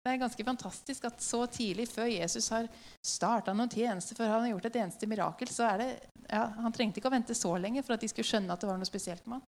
Det 0.03 0.11
er 0.11 0.19
ganske 0.19 0.43
fantastisk 0.43 1.05
at 1.07 1.21
så 1.23 1.45
tidlig, 1.47 1.85
før 1.87 2.09
Jesus 2.11 2.49
har 2.51 2.67
starta 2.99 3.53
noen 3.55 3.71
tjeneste, 3.71 4.17
før 4.17 4.33
han 4.33 4.41
har 4.43 4.51
gjort 4.51 4.65
et 4.67 4.79
eneste 4.81 5.07
mirakel, 5.07 5.47
så 5.47 5.69
er 5.69 5.79
det 5.79 5.89
ja, 6.27 6.43
Han 6.59 6.75
trengte 6.75 6.99
ikke 6.99 7.07
å 7.07 7.13
vente 7.13 7.35
så 7.37 7.53
lenge 7.55 7.83
for 7.85 7.95
at 7.95 8.03
de 8.03 8.09
skulle 8.11 8.27
skjønne 8.27 8.51
at 8.51 8.59
det 8.59 8.67
var 8.67 8.81
noe 8.81 8.89
spesielt 8.89 9.23
med 9.27 9.39
han. 9.39 9.47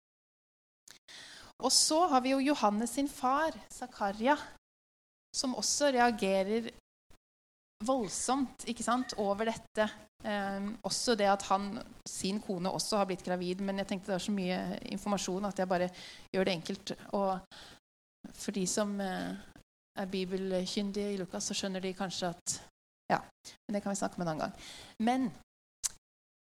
Og 1.65 1.73
så 1.75 1.99
har 2.11 2.23
vi 2.23 2.35
jo 2.35 2.43
Johannes 2.53 2.95
sin 2.95 3.11
far, 3.11 3.55
Zakaria, 3.73 4.37
som 5.35 5.57
også 5.59 5.91
reagerer 5.95 6.71
voldsomt 7.85 8.67
ikke 8.71 8.87
sant, 8.87 9.15
over 9.19 9.51
dette. 9.51 9.87
Eh, 10.25 10.69
også 10.87 11.17
det 11.19 11.29
at 11.31 11.47
han, 11.51 11.81
sin 12.09 12.39
kone 12.43 12.71
også 12.71 13.01
har 13.01 13.09
blitt 13.11 13.25
gravid. 13.27 13.63
Men 13.65 13.83
jeg 13.83 13.91
tenkte 13.91 14.13
det 14.13 14.19
var 14.19 14.27
så 14.27 14.35
mye 14.35 14.61
informasjon 14.95 15.51
at 15.51 15.63
jeg 15.63 15.71
bare 15.71 15.91
gjør 16.35 16.49
det 16.49 16.55
enkelt. 16.59 16.95
Og 17.19 18.35
for 18.35 18.57
de 18.57 18.65
som 18.71 18.95
eh, 19.03 19.35
er 19.99 20.11
bibelkyndige 20.11 21.15
i 21.15 21.19
Lukas, 21.21 21.49
så 21.49 21.57
skjønner 21.57 21.83
de 21.85 21.95
kanskje 21.97 22.33
at 22.35 22.61
Ja, 23.13 23.19
men 23.67 23.77
det 23.77 23.83
kan 23.85 23.93
vi 23.93 24.01
snakke 24.01 24.17
om 24.17 24.23
en 24.25 24.29
annen 24.33 24.47
gang. 24.47 24.55
Men 24.99 25.27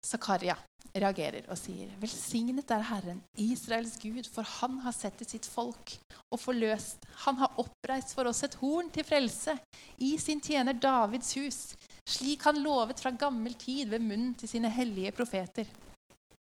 Zakaria 0.06 0.56
reagerer 0.96 1.50
og 1.50 1.58
sier, 1.58 1.90
'Velsignet 2.00 2.72
er 2.72 2.86
Herren, 2.88 3.22
Israels 3.38 3.98
Gud, 4.00 4.30
for 4.32 4.44
Han 4.62 4.80
har 4.86 4.94
sett 4.94 5.18
til 5.18 5.28
sitt 5.28 5.46
folk 5.46 5.98
og 6.32 6.40
forløst. 6.40 7.04
Han 7.26 7.36
har 7.42 7.60
oppreist 7.60 8.14
for 8.16 8.30
oss 8.30 8.44
et 8.44 8.56
horn 8.62 8.90
til 8.90 9.04
frelse 9.04 9.58
i 9.98 10.18
sin 10.18 10.42
tjener 10.42 10.74
Davids 10.74 11.34
hus, 11.34 11.76
slik 12.08 12.44
han 12.44 12.64
lovet 12.64 13.00
fra 13.00 13.12
gammel 13.12 13.54
tid 13.54 13.90
ved 13.90 14.00
munnen 14.00 14.36
til 14.36 14.50
sine 14.50 14.70
hellige 14.70 15.12
profeter.' 15.12 15.68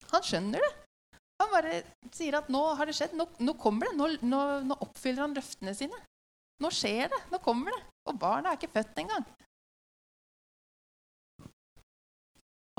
Han 0.09 0.23
skjønner 0.25 0.63
det. 0.65 0.71
Han 1.39 1.51
bare 1.53 1.81
sier 2.11 2.39
at 2.39 2.49
nå 2.49 2.61
har 2.75 2.89
det 2.89 2.95
skjedd. 2.97 3.13
Nå, 3.15 3.27
nå 3.39 3.53
kommer 3.61 3.87
det. 3.87 3.97
Nå, 3.99 4.07
nå, 4.27 4.39
nå 4.65 4.77
oppfyller 4.81 5.23
han 5.23 5.35
løftene 5.37 5.75
sine. 5.77 5.99
Nå 6.59 6.71
skjer 6.73 7.07
det. 7.11 7.21
Nå 7.31 7.39
kommer 7.43 7.75
det. 7.75 7.83
Og 8.09 8.17
barnet 8.19 8.51
er 8.51 8.59
ikke 8.59 8.73
født 8.73 9.03
engang. 9.03 9.27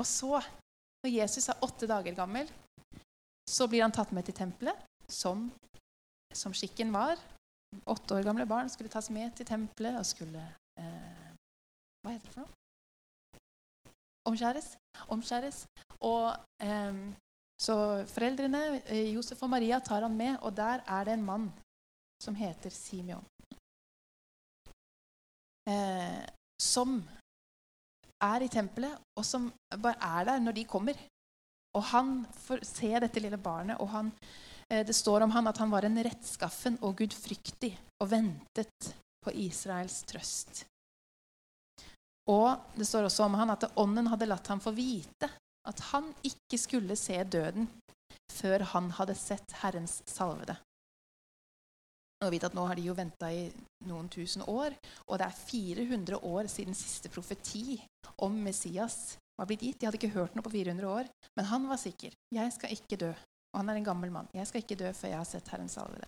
Og 0.01 0.07
så 0.07 0.41
når 1.01 1.13
Jesus 1.13 1.49
er 1.49 1.63
åtte 1.65 1.89
dager 1.89 2.15
gammel, 2.17 2.49
så 3.49 3.67
blir 3.69 3.83
han 3.83 3.93
tatt 3.93 4.13
med 4.13 4.25
til 4.27 4.37
tempelet, 4.37 4.77
som, 5.09 5.47
som 6.33 6.53
skikken 6.53 6.93
var. 6.93 7.19
Åtte 7.89 8.17
år 8.17 8.25
gamle 8.27 8.45
barn 8.49 8.69
skulle 8.69 8.91
tas 8.91 9.09
med 9.13 9.33
til 9.35 9.47
tempelet 9.47 9.97
og 9.97 10.05
skulle 10.05 10.41
eh, 10.77 11.29
Hva 12.03 12.13
heter 12.13 12.27
det 12.27 12.33
for 12.33 12.43
noe? 12.43 12.57
Omskjæres. 14.29 14.67
Omskjæres. 15.13 15.63
Og 16.05 16.29
eh, 16.61 17.01
så 17.61 17.75
foreldrene, 18.11 18.81
eh, 18.85 19.13
Josef 19.15 19.41
og 19.45 19.53
Maria, 19.53 19.79
tar 19.79 20.05
han 20.05 20.17
med, 20.17 20.37
og 20.41 20.53
der 20.57 20.83
er 20.85 21.07
det 21.07 21.17
en 21.17 21.25
mann 21.25 21.49
som 22.21 22.37
heter 22.37 22.69
Simeon. 22.73 23.25
Eh, 25.71 26.21
som 26.61 26.99
er 28.21 28.45
i 28.45 28.51
tempelet, 28.53 28.99
og 29.17 29.25
som 29.25 29.49
bare 29.81 29.97
er 30.19 30.27
der 30.29 30.43
når 30.43 30.57
de 30.57 30.67
kommer. 30.69 30.97
Og 31.77 31.83
han 31.93 32.15
får 32.45 32.65
se 32.67 32.91
dette 32.99 33.23
lille 33.23 33.39
barnet, 33.41 33.79
og 33.79 33.89
han, 33.93 34.11
eh, 34.69 34.83
det 34.85 34.95
står 34.95 35.25
om 35.25 35.31
han 35.31 35.47
at 35.47 35.61
han 35.61 35.71
var 35.71 35.87
en 35.87 36.03
rettskaffen 36.03 36.77
og 36.81 36.97
gudfryktig 37.01 37.71
og 38.01 38.11
ventet 38.11 38.91
på 39.23 39.33
Israels 39.47 40.01
trøst. 40.09 40.65
Og 42.29 42.75
det 42.77 42.87
står 42.87 43.07
også 43.07 43.25
om 43.25 43.37
han 43.39 43.49
at 43.49 43.71
ånden 43.81 44.09
hadde 44.11 44.29
latt 44.29 44.47
ham 44.51 44.61
få 44.61 44.73
vite 44.75 45.29
at 45.67 45.79
han 45.91 46.09
ikke 46.25 46.57
skulle 46.57 46.95
se 46.97 47.17
døden 47.23 47.67
før 48.31 48.63
han 48.73 48.89
hadde 48.97 49.15
sett 49.17 49.57
Herrens 49.61 50.01
salvede. 50.09 50.55
Og 52.21 52.31
vet 52.33 52.45
at 52.45 52.53
Nå 52.53 52.67
har 52.69 52.77
de 52.77 52.85
jo 52.85 52.93
venta 52.97 53.31
i 53.33 53.47
noen 53.89 54.09
tusen 54.13 54.43
år, 54.45 54.75
og 55.07 55.17
det 55.17 55.25
er 55.25 55.39
400 55.39 56.19
år 56.21 56.49
siden 56.51 56.77
siste 56.77 57.09
profeti 57.09 57.79
om 58.21 58.35
Messias 58.45 59.17
var 59.39 59.49
blitt 59.49 59.63
gitt. 59.65 59.79
De 59.81 59.87
hadde 59.89 59.97
ikke 59.97 60.13
hørt 60.13 60.35
noe 60.37 60.45
på 60.45 60.53
400 60.53 60.85
år, 60.87 61.09
men 61.37 61.49
han 61.49 61.67
var 61.69 61.81
sikker. 61.81 62.13
Jeg 62.33 62.53
skal 62.53 62.75
ikke 62.75 62.99
dø. 63.01 63.11
Og 63.51 63.59
han 63.59 63.71
er 63.71 63.81
en 63.81 63.87
gammel 63.89 64.11
mann. 64.13 64.29
Jeg 64.37 64.47
skal 64.47 64.63
ikke 64.63 64.77
dø 64.79 64.91
før 64.95 65.11
jeg 65.11 65.19
har 65.19 65.27
sett 65.27 65.49
Herren 65.51 65.71
salvede. 65.71 66.07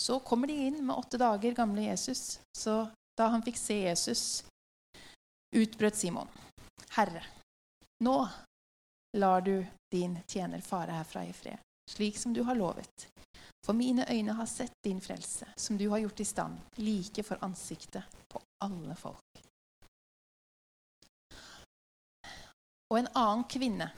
Så 0.00 0.18
kommer 0.24 0.50
de 0.50 0.56
inn 0.66 0.80
med 0.82 0.96
åtte 0.96 1.20
dager 1.20 1.56
gamle 1.56 1.86
Jesus. 1.86 2.40
Så 2.56 2.82
da 3.16 3.30
han 3.32 3.44
fikk 3.46 3.58
se 3.60 3.78
Jesus, 3.84 4.24
utbrøt 5.56 5.96
Simon. 5.96 6.28
Herre, 6.96 7.22
nå 8.04 8.16
lar 9.16 9.46
du 9.46 9.60
din 9.92 10.18
tjener 10.26 10.62
fare 10.64 10.94
herfra 10.94 11.24
i 11.26 11.32
fred, 11.36 11.58
slik 11.90 12.18
som 12.18 12.34
du 12.34 12.42
har 12.46 12.58
lovet. 12.58 13.08
For 13.66 13.76
mine 13.76 14.06
øyne 14.08 14.32
har 14.32 14.46
sett 14.46 14.72
din 14.84 15.00
frelse, 15.00 15.48
som 15.56 15.78
du 15.78 15.88
har 15.88 15.98
gjort 15.98 16.20
i 16.20 16.24
stand, 16.24 16.58
like 16.76 17.22
for 17.22 17.44
ansiktet 17.44 18.02
på 18.28 18.40
alle 18.64 18.96
folk. 18.96 19.42
Og 22.90 22.98
en 22.98 23.10
annen 23.14 23.44
kvinne 23.44 23.90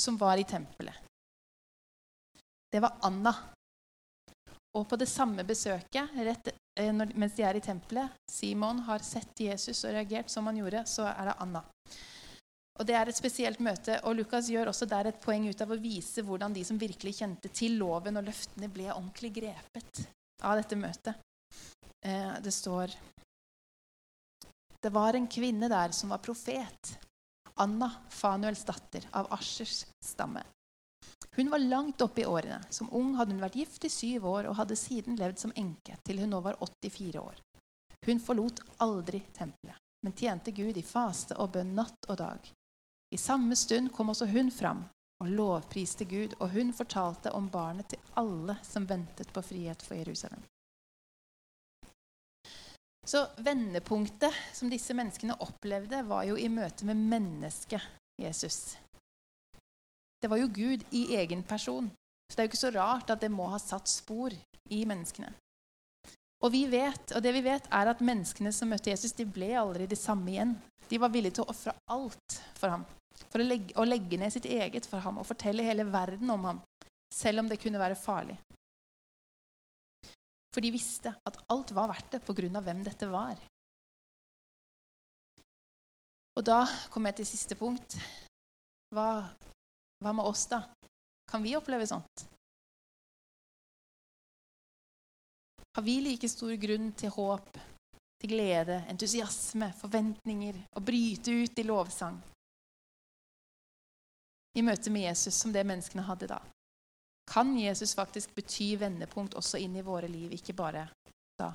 som 0.00 0.16
var 0.18 0.36
i 0.36 0.44
tempelet, 0.44 0.94
det 2.72 2.80
var 2.80 2.98
Anna. 3.02 3.34
Og 4.76 4.88
på 4.88 4.96
det 4.96 5.08
samme 5.08 5.44
besøket, 5.44 6.10
rett 6.14 6.50
eh, 6.80 6.92
mens 6.92 7.36
de 7.36 7.42
er 7.42 7.56
i 7.56 7.62
tempelet 7.64 8.18
Simon 8.30 8.82
har 8.86 9.02
sett 9.02 9.40
Jesus 9.40 9.84
og 9.84 9.94
reagert 9.96 10.30
som 10.30 10.46
han 10.46 10.60
gjorde, 10.60 10.84
så 10.86 11.08
er 11.08 11.30
det 11.30 11.38
Anna. 11.42 11.62
Og 12.78 12.86
Det 12.86 12.94
er 12.94 13.10
et 13.10 13.18
spesielt 13.18 13.58
møte, 13.58 13.96
og 14.06 14.14
Lukas 14.14 14.48
gjør 14.52 14.70
også 14.70 14.86
der 14.86 15.10
et 15.10 15.20
poeng 15.20 15.48
ut 15.50 15.62
av 15.64 15.72
å 15.74 15.80
vise 15.82 16.22
hvordan 16.22 16.54
de 16.54 16.62
som 16.64 16.78
virkelig 16.78 17.16
kjente 17.18 17.50
til 17.50 17.74
loven 17.80 18.20
og 18.20 18.28
løftene, 18.28 18.70
ble 18.70 18.86
ordentlig 18.92 19.32
grepet 19.40 20.04
av 20.46 20.60
dette 20.60 20.78
møtet. 20.78 21.18
Eh, 22.06 22.38
det 22.44 22.54
står 22.54 22.94
Det 24.78 24.92
var 24.94 25.14
en 25.18 25.26
kvinne 25.26 25.68
der 25.68 25.90
som 25.90 26.14
var 26.14 26.22
profet. 26.22 26.94
Anna, 27.58 27.90
Fanuels 28.08 28.62
datter, 28.64 29.02
av 29.10 29.26
Aschers 29.34 29.84
stamme. 30.04 30.44
Hun 31.34 31.50
var 31.50 31.58
langt 31.58 32.00
oppe 32.02 32.22
i 32.22 32.26
årene. 32.26 32.60
Som 32.70 32.92
ung 32.94 33.16
hadde 33.18 33.34
hun 33.34 33.42
vært 33.42 33.58
gift 33.58 33.84
i 33.84 33.90
syv 33.90 34.26
år 34.30 34.46
og 34.46 34.56
hadde 34.60 34.78
siden 34.78 35.18
levd 35.18 35.42
som 35.42 35.54
enke 35.56 35.98
til 36.06 36.22
hun 36.22 36.30
nå 36.30 36.40
var 36.46 36.58
84 36.62 37.18
år. 37.18 37.42
Hun 38.06 38.22
forlot 38.22 38.62
aldri 38.78 39.20
tempelet, 39.34 39.82
men 40.06 40.14
tjente 40.14 40.54
Gud 40.54 40.78
i 40.78 40.86
faste 40.86 41.34
og 41.42 41.56
bønn 41.58 41.74
natt 41.74 42.08
og 42.08 42.20
dag. 42.22 42.52
I 43.14 43.18
samme 43.18 43.56
stund 43.56 43.92
kom 43.92 44.12
også 44.12 44.26
hun 44.28 44.50
fram 44.52 44.84
og 45.22 45.30
lovpriste 45.34 46.04
Gud, 46.04 46.36
og 46.38 46.50
hun 46.50 46.72
fortalte 46.72 47.32
om 47.34 47.48
barnet 47.50 47.88
til 47.90 47.98
alle 48.20 48.58
som 48.62 48.86
ventet 48.88 49.32
på 49.34 49.42
frihet 49.42 49.82
for 49.82 49.98
Jerusalem. 49.98 50.42
Så 53.08 53.24
vendepunktet 53.40 54.34
som 54.52 54.70
disse 54.70 54.94
menneskene 54.94 55.38
opplevde, 55.40 56.02
var 56.06 56.26
jo 56.28 56.36
i 56.36 56.50
møte 56.52 56.84
med 56.84 57.00
mennesket 57.08 57.82
Jesus. 58.20 58.76
Det 60.22 60.28
var 60.30 60.36
jo 60.36 60.50
Gud 60.52 60.84
i 60.92 61.16
egen 61.16 61.42
person. 61.42 61.88
Så 62.28 62.36
det 62.36 62.42
er 62.42 62.46
jo 62.46 62.50
ikke 62.52 62.60
så 62.66 62.72
rart 62.74 63.10
at 63.10 63.22
det 63.24 63.30
må 63.32 63.46
ha 63.48 63.58
satt 63.62 63.88
spor 63.88 64.34
i 64.68 64.84
menneskene. 64.84 65.32
Og 66.44 66.52
vi 66.52 66.66
vet, 66.70 67.14
og 67.16 67.22
det 67.24 67.32
vi 67.34 67.42
vet, 67.42 67.64
er 67.72 67.90
at 67.90 68.04
menneskene 68.04 68.52
som 68.52 68.68
møtte 68.70 68.92
Jesus, 68.92 69.16
de 69.16 69.24
ble 69.26 69.54
aldri 69.58 69.88
de 69.88 69.96
samme 69.98 70.30
igjen. 70.30 70.52
De 70.90 71.00
var 71.00 71.10
villige 71.14 71.38
til 71.38 71.46
å 71.46 71.54
ofre 71.54 71.74
alt 71.90 72.38
for 72.60 72.76
ham. 72.76 72.84
For 73.26 73.42
å 73.42 73.46
legge, 73.46 73.74
å 73.76 73.84
legge, 73.86 74.18
ned 74.20 74.32
sitt 74.32 74.46
eget 74.48 74.86
for 74.88 75.02
ham 75.04 75.18
og 75.20 75.26
fortelle 75.28 75.66
hele 75.66 75.86
verden 75.90 76.30
om 76.32 76.46
ham, 76.48 76.60
selv 77.14 77.42
om 77.42 77.50
det 77.50 77.60
kunne 77.60 77.80
være 77.80 77.98
farlig. 77.98 78.38
For 80.54 80.64
de 80.64 80.72
visste 80.72 81.12
at 81.28 81.42
alt 81.52 81.74
var 81.76 81.90
verdt 81.90 82.14
det 82.16 82.22
på 82.24 82.34
grunn 82.38 82.56
av 82.58 82.64
hvem 82.66 82.80
dette 82.86 83.08
var. 83.10 83.36
Og 86.38 86.46
da 86.46 86.62
kommer 86.92 87.10
jeg 87.10 87.20
til 87.20 87.30
siste 87.32 87.58
punkt. 87.58 87.98
Hva, 88.94 89.26
hva 90.00 90.14
med 90.14 90.24
oss, 90.24 90.46
da? 90.48 90.62
Kan 91.28 91.42
vi 91.44 91.56
oppleve 91.58 91.86
sånt? 91.90 92.24
Har 95.76 95.84
vi 95.84 95.98
like 96.02 96.30
stor 96.30 96.54
grunn 96.58 96.88
til 96.98 97.12
håp, 97.14 97.58
til 98.18 98.32
glede, 98.32 98.80
entusiasme, 98.90 99.68
forventninger, 99.78 100.62
å 100.74 100.82
bryte 100.82 101.34
ut 101.44 101.60
i 101.60 101.66
lovsang 101.68 102.16
i 104.58 104.64
møte 104.66 104.90
med 104.90 105.06
Jesus 105.06 105.38
som 105.38 105.54
det 105.54 105.64
menneskene 105.66 106.04
hadde 106.06 106.28
da? 106.30 106.40
Kan 107.28 107.52
Jesus 107.60 107.94
faktisk 107.94 108.32
bety 108.34 108.72
vendepunkt 108.80 109.36
også 109.38 109.60
inn 109.60 109.76
i 109.76 109.84
våre 109.84 110.08
liv, 110.10 110.32
ikke 110.34 110.56
bare 110.56 110.86
da? 111.38 111.52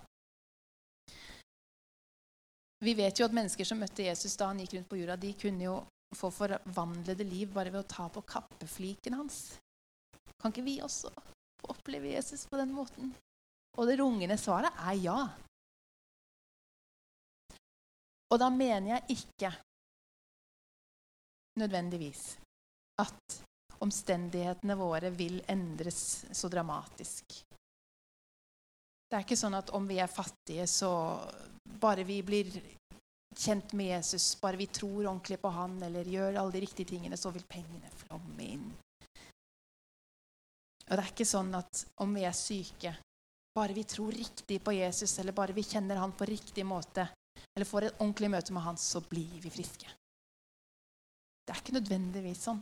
Vi 2.84 2.94
vet 3.00 3.20
jo 3.20 3.26
at 3.26 3.36
mennesker 3.36 3.66
som 3.68 3.80
møtte 3.80 4.06
Jesus 4.06 4.36
da 4.39 4.52
han 4.52 4.60
gikk 4.62 4.76
rundt 4.78 4.89
på 4.92 5.00
jorda, 5.00 5.18
de 5.18 5.32
kunne 5.39 5.66
jo 5.66 5.76
få 6.13 6.30
forvandlede 6.36 7.26
liv 7.26 7.54
bare 7.54 7.72
ved 7.74 7.82
å 7.82 7.89
ta 7.89 8.10
på 8.12 8.22
kappefliken 8.28 9.16
hans. 9.18 9.56
Kan 10.38 10.54
ikke 10.54 10.66
vi 10.66 10.76
også 10.84 11.10
oppleve 11.72 12.12
Jesus 12.12 12.46
på 12.52 12.60
den 12.60 12.74
måten? 12.76 13.13
Og 13.80 13.88
det 13.89 13.98
rungende 13.98 14.38
svaret 14.38 14.76
er 14.84 15.00
ja. 15.00 15.18
Og 18.30 18.39
da 18.42 18.50
mener 18.54 18.96
jeg 18.96 19.18
ikke 19.18 19.54
nødvendigvis 21.62 22.42
at 23.01 23.39
omstendighetene 23.84 24.75
våre 24.79 25.10
vil 25.12 25.41
endres 25.49 26.25
så 26.32 26.49
dramatisk. 26.51 27.39
Det 29.10 29.17
er 29.17 29.25
ikke 29.25 29.38
sånn 29.38 29.58
at 29.58 29.73
om 29.77 29.86
vi 29.89 29.99
er 30.01 30.10
fattige, 30.10 30.65
så 30.69 30.89
bare 31.63 32.06
vi 32.08 32.21
blir 32.25 32.49
kjent 33.34 33.73
med 33.77 33.91
Jesus, 33.91 34.36
bare 34.41 34.58
vi 34.58 34.67
tror 34.67 35.06
ordentlig 35.06 35.39
på 35.41 35.51
han 35.53 35.75
eller 35.86 36.08
gjør 36.10 36.39
alle 36.39 36.56
de 36.56 36.63
riktige 36.63 36.93
tingene, 36.93 37.17
så 37.17 37.34
vil 37.34 37.45
pengene 37.49 37.91
flomme 38.03 38.45
inn. 38.45 38.69
Og 40.84 40.93
det 40.93 41.01
er 41.01 41.12
ikke 41.13 41.27
sånn 41.27 41.53
at 41.58 41.86
om 42.03 42.13
vi 42.13 42.25
er 42.27 42.38
syke, 42.38 42.93
bare 43.53 43.75
vi 43.77 43.86
tror 43.88 44.13
riktig 44.13 44.60
på 44.65 44.73
Jesus, 44.75 45.17
eller 45.21 45.36
bare 45.36 45.53
vi 45.53 45.65
kjenner 45.65 46.01
han 46.01 46.13
på 46.17 46.27
riktig 46.29 46.65
måte, 46.65 47.08
eller 47.53 47.69
får 47.69 47.88
et 47.88 47.99
ordentlig 47.99 48.32
møte 48.34 48.53
med 48.53 48.65
han, 48.65 48.77
så 48.77 49.01
blir 49.06 49.39
vi 49.41 49.51
friske. 49.53 49.89
Det 51.43 51.53
er 51.53 51.62
ikke 51.62 51.77
nødvendigvis 51.77 52.47
sånn. 52.47 52.62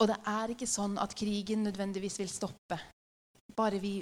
Og 0.00 0.08
det 0.08 0.16
er 0.32 0.52
ikke 0.54 0.68
sånn 0.68 0.96
at 1.00 1.12
krigen 1.16 1.66
nødvendigvis 1.66 2.16
vil 2.22 2.30
stoppe. 2.32 2.78
Bare 3.56 3.80
vi 3.82 3.98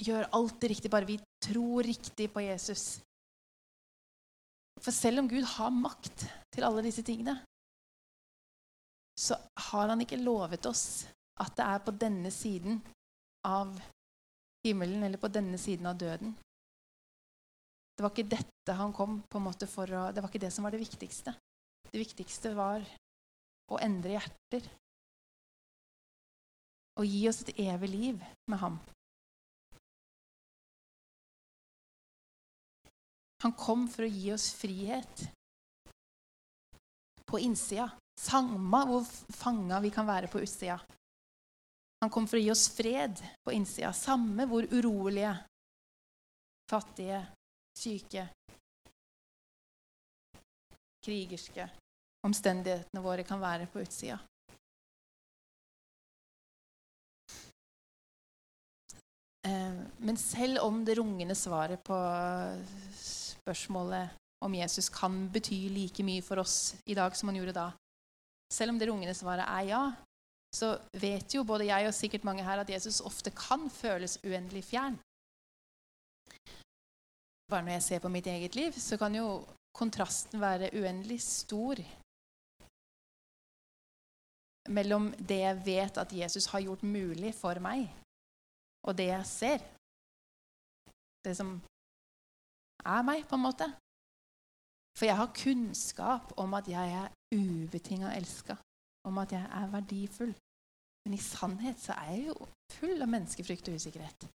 gjør 0.00 0.28
alt 0.36 0.58
det 0.60 0.72
riktig, 0.74 0.90
bare 0.92 1.08
vi 1.08 1.16
tror 1.44 1.86
riktig 1.86 2.28
på 2.32 2.42
Jesus. 2.44 2.98
For 4.80 4.92
selv 4.96 5.22
om 5.22 5.28
Gud 5.28 5.44
har 5.56 5.72
makt 5.72 6.26
til 6.52 6.66
alle 6.66 6.84
disse 6.84 7.04
tingene, 7.04 7.38
så 9.20 9.36
har 9.70 9.90
han 9.92 10.00
ikke 10.00 10.20
lovet 10.20 10.64
oss 10.68 11.06
at 11.40 11.52
det 11.56 11.64
er 11.64 11.82
på 11.84 11.92
denne 11.96 12.32
siden 12.32 12.78
av 13.48 13.72
himmelen 14.64 15.04
eller 15.04 15.20
på 15.20 15.28
denne 15.32 15.60
siden 15.60 15.88
av 15.88 15.98
døden. 16.00 16.32
Det 17.96 18.04
var 18.04 18.12
ikke 18.14 18.32
dette 18.32 18.76
han 18.76 18.92
kom 18.96 19.18
på 19.28 19.40
en 19.40 19.44
måte 19.44 19.68
for 19.68 19.88
å 19.92 20.08
Det 20.12 20.22
var 20.22 20.32
ikke 20.32 20.44
det 20.44 20.52
som 20.54 20.64
var 20.64 20.72
det 20.72 20.80
viktigste. 20.80 21.34
Det 21.90 22.00
viktigste 22.00 22.52
var 22.56 22.84
å 23.70 23.80
endre 23.84 24.16
hjerter 24.16 24.68
og 26.98 27.06
gi 27.06 27.20
oss 27.30 27.42
et 27.44 27.52
evig 27.62 27.90
liv 27.92 28.24
med 28.50 28.58
ham. 28.60 28.78
Han 33.40 33.54
kom 33.56 33.86
for 33.88 34.04
å 34.04 34.10
gi 34.10 34.32
oss 34.34 34.50
frihet 34.52 35.22
på 37.24 37.40
innsida. 37.40 37.88
Samme 38.20 38.82
hvor 38.88 39.06
fanga 39.32 39.78
vi 39.80 39.92
kan 39.94 40.08
være 40.08 40.28
på 40.28 40.42
utsida. 40.44 40.76
Han 42.00 42.12
kom 42.12 42.26
for 42.28 42.36
å 42.36 42.42
gi 42.42 42.50
oss 42.52 42.66
fred 42.74 43.20
på 43.44 43.54
innsida. 43.56 43.92
Samme 43.96 44.44
hvor 44.48 44.66
urolige, 44.68 45.32
fattige, 46.68 47.22
syke, 47.76 48.26
krigerske 51.00 51.68
omstendighetene 52.26 53.02
våre 53.04 53.24
kan 53.24 53.40
være 53.40 53.68
på 53.72 53.80
utsida. 53.80 54.18
Men 59.44 60.16
selv 60.20 60.60
om 60.66 60.82
det 60.84 60.98
rungende 60.98 61.34
svaret 61.34 61.80
på 61.84 61.96
spørsmålet 63.00 64.16
om 64.44 64.54
Jesus 64.54 64.88
kan 64.92 65.28
bety 65.32 65.68
like 65.72 66.04
mye 66.04 66.22
for 66.24 66.42
oss 66.42 66.74
i 66.88 66.96
dag 66.96 67.16
som 67.16 67.28
han 67.30 67.38
gjorde 67.40 67.56
da, 67.56 67.66
selv 68.52 68.74
om 68.74 68.78
det 68.80 68.88
rungende 68.90 69.14
svaret 69.16 69.46
er 69.46 69.68
ja, 69.68 69.82
så 70.54 70.74
vet 70.98 71.34
jo 71.34 71.44
både 71.46 71.68
jeg 71.68 71.86
og 71.86 71.94
sikkert 71.94 72.26
mange 72.26 72.44
her 72.44 72.62
at 72.62 72.70
Jesus 72.70 73.00
ofte 73.06 73.30
kan 73.30 73.68
føles 73.70 74.18
uendelig 74.24 74.64
fjern. 74.66 74.98
Bare 77.50 77.62
når 77.66 77.78
jeg 77.78 77.86
ser 77.86 78.02
på 78.02 78.10
mitt 78.12 78.26
eget 78.26 78.54
liv, 78.54 78.72
så 78.72 78.98
kan 78.98 79.14
jo 79.14 79.44
kontrasten 79.76 80.40
være 80.40 80.72
uendelig 80.74 81.20
stor 81.22 81.80
mellom 84.70 85.10
det 85.18 85.40
jeg 85.40 85.62
vet 85.66 85.98
at 85.98 86.12
Jesus 86.12 86.46
har 86.52 86.62
gjort 86.66 86.82
mulig 86.82 87.32
for 87.34 87.58
meg, 87.62 87.88
og 88.86 88.96
det 88.98 89.08
jeg 89.10 89.26
ser. 89.28 89.64
Det 91.24 91.34
som 91.36 91.52
er 92.84 93.02
meg, 93.04 93.26
på 93.28 93.36
en 93.36 93.44
måte. 93.44 93.68
For 94.96 95.08
jeg 95.08 95.16
har 95.16 95.34
kunnskap 95.36 96.32
om 96.40 96.54
at 96.58 96.68
jeg 96.68 96.92
er 97.02 97.12
ubetinga 97.36 98.14
elska, 98.16 98.56
om 99.08 99.18
at 99.22 99.32
jeg 99.32 99.44
er 99.60 99.72
verdifull. 99.72 100.34
Men 101.04 101.16
i 101.16 101.22
sannhet 101.22 101.80
så 101.80 101.96
er 101.96 102.10
jeg 102.14 102.26
jo 102.28 102.48
full 102.72 103.00
av 103.00 103.08
menneskefrykt 103.08 103.70
og 103.70 103.80
usikkerhet. 103.80 104.28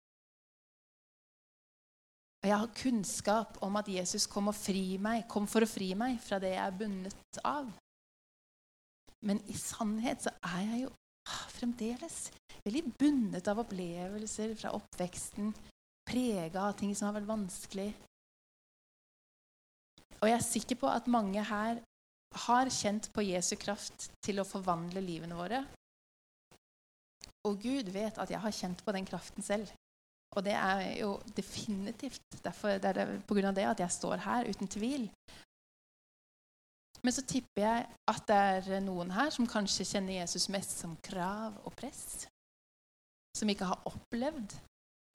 Og 2.41 2.49
jeg 2.49 2.61
har 2.61 2.75
kunnskap 2.77 3.57
om 3.65 3.77
at 3.79 3.87
Jesus 3.89 4.27
kom, 4.29 4.51
meg, 5.01 5.23
kom 5.29 5.47
for 5.49 5.65
å 5.65 5.69
fri 5.69 5.93
meg 5.97 6.19
fra 6.21 6.37
det 6.41 6.53
jeg 6.53 6.61
er 6.61 6.77
bundet 6.77 7.39
av. 7.41 7.71
Men 9.25 9.41
i 9.49 9.55
sannhet 9.57 10.21
så 10.27 10.33
er 10.45 10.61
jeg 10.69 10.81
jo 10.83 10.91
fremdeles 11.55 12.29
veldig 12.65 12.83
bundet 12.97 13.47
av 13.51 13.61
opplevelser 13.61 14.55
fra 14.57 14.73
oppveksten, 14.77 15.53
prega 16.05 16.67
av 16.67 16.75
ting 16.79 16.93
som 16.95 17.09
har 17.09 17.19
vært 17.19 17.29
vanskelig. 17.29 17.89
Og 20.21 20.29
jeg 20.29 20.37
er 20.37 20.45
sikker 20.45 20.79
på 20.81 20.89
at 20.89 21.09
mange 21.11 21.41
her 21.45 21.81
har 22.45 22.71
kjent 22.73 23.11
på 23.13 23.23
Jesu 23.25 23.55
kraft 23.59 24.09
til 24.25 24.41
å 24.41 24.47
forvandle 24.47 25.03
livene 25.03 25.37
våre. 25.37 25.61
Og 27.45 27.59
Gud 27.61 27.91
vet 27.93 28.17
at 28.17 28.31
jeg 28.31 28.41
har 28.41 28.55
kjent 28.55 28.81
på 28.83 28.93
den 28.95 29.05
kraften 29.07 29.45
selv. 29.45 29.69
Og 30.35 30.43
det 30.43 30.55
er 30.57 30.87
jo 30.99 31.11
definitivt 31.37 32.39
derfor 32.43 32.79
det 32.81 32.89
er 32.91 32.97
det, 32.97 33.05
på 33.27 33.37
grunn 33.37 33.51
av 33.51 33.55
det 33.55 33.67
at 33.69 33.83
jeg 33.83 33.95
står 33.95 34.23
her, 34.25 34.49
uten 34.49 34.71
tvil. 34.71 35.05
Men 37.05 37.13
så 37.13 37.21
tipper 37.27 37.61
jeg 37.61 37.89
at 38.09 38.23
det 38.29 38.37
er 38.75 38.81
noen 38.81 39.11
her 39.13 39.29
som 39.33 39.45
kanskje 39.49 39.85
kjenner 39.85 40.17
Jesus 40.23 40.47
mest 40.49 40.79
som 40.81 40.95
krav 41.05 41.59
og 41.61 41.75
press 41.77 42.25
som 43.35 43.49
ikke 43.51 43.67
har 43.67 43.83
opplevd 43.89 44.55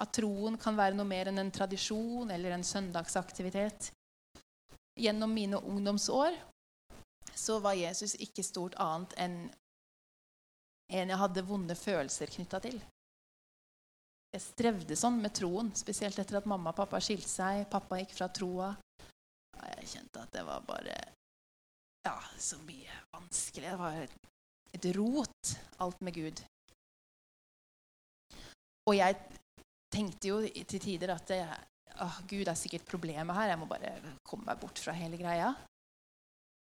at 0.01 0.13
troen 0.17 0.57
kan 0.61 0.77
være 0.77 0.97
noe 0.97 1.09
mer 1.09 1.31
enn 1.31 1.41
en 1.43 1.53
tradisjon 1.53 2.31
eller 2.33 2.55
en 2.55 2.65
søndagsaktivitet. 2.65 3.91
Gjennom 5.01 5.33
mine 5.33 5.61
ungdomsår 5.61 6.37
så 7.37 7.59
var 7.65 7.79
Jesus 7.79 8.17
ikke 8.21 8.45
stort 8.45 8.77
annet 8.81 9.17
enn 9.21 9.37
en 10.91 11.13
jeg 11.13 11.21
hadde 11.21 11.47
vonde 11.47 11.77
følelser 11.79 12.33
knytta 12.35 12.59
til. 12.65 12.81
Jeg 14.35 14.43
strevde 14.43 14.97
sånn 14.99 15.21
med 15.23 15.35
troen, 15.39 15.71
spesielt 15.79 16.19
etter 16.19 16.41
at 16.41 16.49
mamma 16.51 16.73
og 16.73 16.81
pappa 16.81 16.99
skilte 17.03 17.31
seg. 17.31 17.63
Pappa 17.71 17.99
gikk 18.01 18.17
fra 18.17 18.27
troa. 18.35 18.73
Jeg 19.61 19.91
kjente 19.93 20.23
at 20.23 20.35
det 20.35 20.43
var 20.47 20.67
bare 20.67 20.97
Ja, 22.07 22.17
så 22.39 22.57
mye 22.65 22.93
vanskelig. 23.13 23.69
Det 23.69 23.79
var 23.79 23.99
et 24.73 24.87
rot, 24.97 25.57
alt 25.85 26.01
med 26.01 26.17
Gud. 26.17 26.43
Og 28.89 28.97
jeg 28.97 29.19
tenkte 29.93 30.31
jo 30.31 30.39
til 30.47 30.81
tider 30.81 31.13
at 31.15 31.27
det, 31.29 31.43
å, 32.01 32.09
Gud 32.31 32.49
er 32.49 32.59
sikkert 32.59 32.89
problemet 32.89 33.37
her. 33.37 33.53
Jeg 33.53 33.61
må 33.61 33.69
bare 33.69 33.93
komme 34.27 34.49
meg 34.49 34.63
bort 34.63 34.81
fra 34.81 34.95
hele 34.97 35.21
greia. 35.21 35.53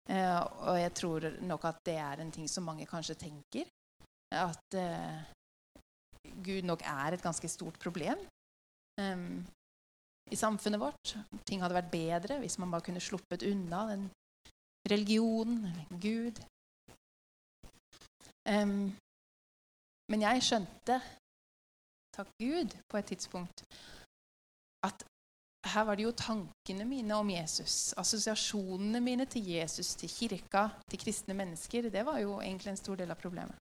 Eh, 0.10 0.40
og 0.66 0.80
jeg 0.80 0.94
tror 0.98 1.28
nok 1.46 1.68
at 1.70 1.84
det 1.86 2.00
er 2.02 2.24
en 2.24 2.34
ting 2.34 2.50
som 2.50 2.66
mange 2.66 2.90
kanskje 2.90 3.20
tenker. 3.28 3.70
At 4.34 4.78
eh, 4.78 5.22
Gud 6.42 6.66
nok 6.66 6.82
er 6.90 7.16
et 7.16 7.26
ganske 7.26 7.50
stort 7.52 7.78
problem 7.82 8.18
eh, 9.02 9.28
i 10.34 10.40
samfunnet 10.40 10.82
vårt. 10.82 11.14
Ting 11.46 11.62
hadde 11.62 11.78
vært 11.78 11.94
bedre 11.94 12.40
hvis 12.42 12.58
man 12.62 12.74
bare 12.74 12.88
kunne 12.90 13.04
sluppet 13.04 13.46
unna 13.46 13.86
den 13.94 14.10
religionen 14.88 15.66
eller 15.66 16.00
Gud. 16.02 16.42
Um, 18.50 18.96
men 20.10 20.26
jeg 20.26 20.44
skjønte 20.44 21.00
takk 22.16 22.30
Gud, 22.42 22.74
på 22.90 22.98
et 22.98 23.06
tidspunkt 23.12 23.64
at 24.88 25.06
her 25.70 25.84
var 25.84 25.96
det 25.96 26.04
jo 26.04 26.12
tankene 26.16 26.86
mine 26.88 27.16
om 27.16 27.30
Jesus, 27.30 27.94
assosiasjonene 28.00 29.02
mine 29.04 29.26
til 29.26 29.46
Jesus, 29.54 29.96
til 29.96 30.10
kirka, 30.10 30.70
til 30.90 31.00
kristne 31.00 31.36
mennesker. 31.36 31.90
Det 31.90 32.06
var 32.06 32.20
jo 32.20 32.40
egentlig 32.42 32.72
en 32.72 32.80
stor 32.80 32.96
del 32.96 33.12
av 33.12 33.20
problemet. 33.20 33.56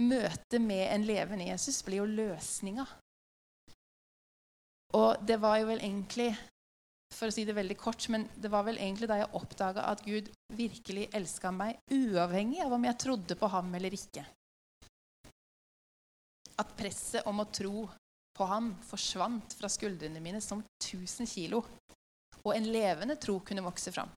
Møtet 0.00 0.60
med 0.60 0.84
en 0.94 1.04
levende 1.04 1.48
Jesus 1.48 1.82
ble 1.84 2.00
jo 2.00 2.06
løsninga. 2.08 2.86
Og 5.00 5.26
det 5.28 5.40
var 5.40 5.58
jo 5.60 5.66
vel 5.70 5.82
egentlig 5.84 6.30
For 7.14 7.28
å 7.28 7.34
si 7.34 7.44
det 7.44 7.56
veldig 7.56 7.76
kort, 7.76 8.06
men 8.12 8.26
det 8.38 8.50
var 8.52 8.64
vel 8.68 8.78
egentlig 8.78 9.08
da 9.10 9.18
jeg 9.20 9.32
oppdaga 9.36 9.86
at 9.90 10.04
Gud 10.06 10.30
virkelig 10.56 11.08
elska 11.16 11.50
meg, 11.52 11.80
uavhengig 11.90 12.62
av 12.64 12.76
om 12.76 12.86
jeg 12.86 13.00
trodde 13.02 13.36
på 13.36 13.50
ham 13.50 13.74
eller 13.76 13.96
ikke. 13.96 14.24
At 16.60 16.76
presset 16.78 17.26
om 17.28 17.42
å 17.42 17.48
tro 17.50 17.84
på 18.36 18.46
ham 18.48 18.72
forsvant 18.86 19.56
fra 19.58 19.68
skuldrene 19.68 20.22
mine 20.22 20.40
som 20.44 20.62
1000 20.78 21.28
kilo, 21.28 21.64
og 22.40 22.54
en 22.54 22.70
levende 22.72 23.18
tro 23.20 23.40
kunne 23.44 23.64
vokse 23.66 23.92
fram. 23.92 24.08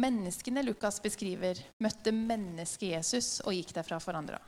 Menneskene 0.00 0.62
Lukas 0.62 1.00
beskriver, 1.02 1.58
møtte 1.82 2.14
mennesket 2.14 2.94
Jesus 2.94 3.40
og 3.42 3.56
gikk 3.56 3.74
derfra 3.76 3.98
forandra. 4.00 4.38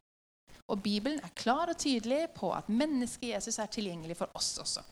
Og 0.71 0.81
Bibelen 0.83 1.21
er 1.25 1.35
klar 1.37 1.71
og 1.73 1.79
tydelig 1.79 2.29
på 2.37 2.53
at 2.55 2.71
mennesket 2.71 3.35
Jesus 3.35 3.59
er 3.59 3.71
tilgjengelig 3.73 4.17
for 4.21 4.31
oss 4.39 4.55
også. 4.63 4.85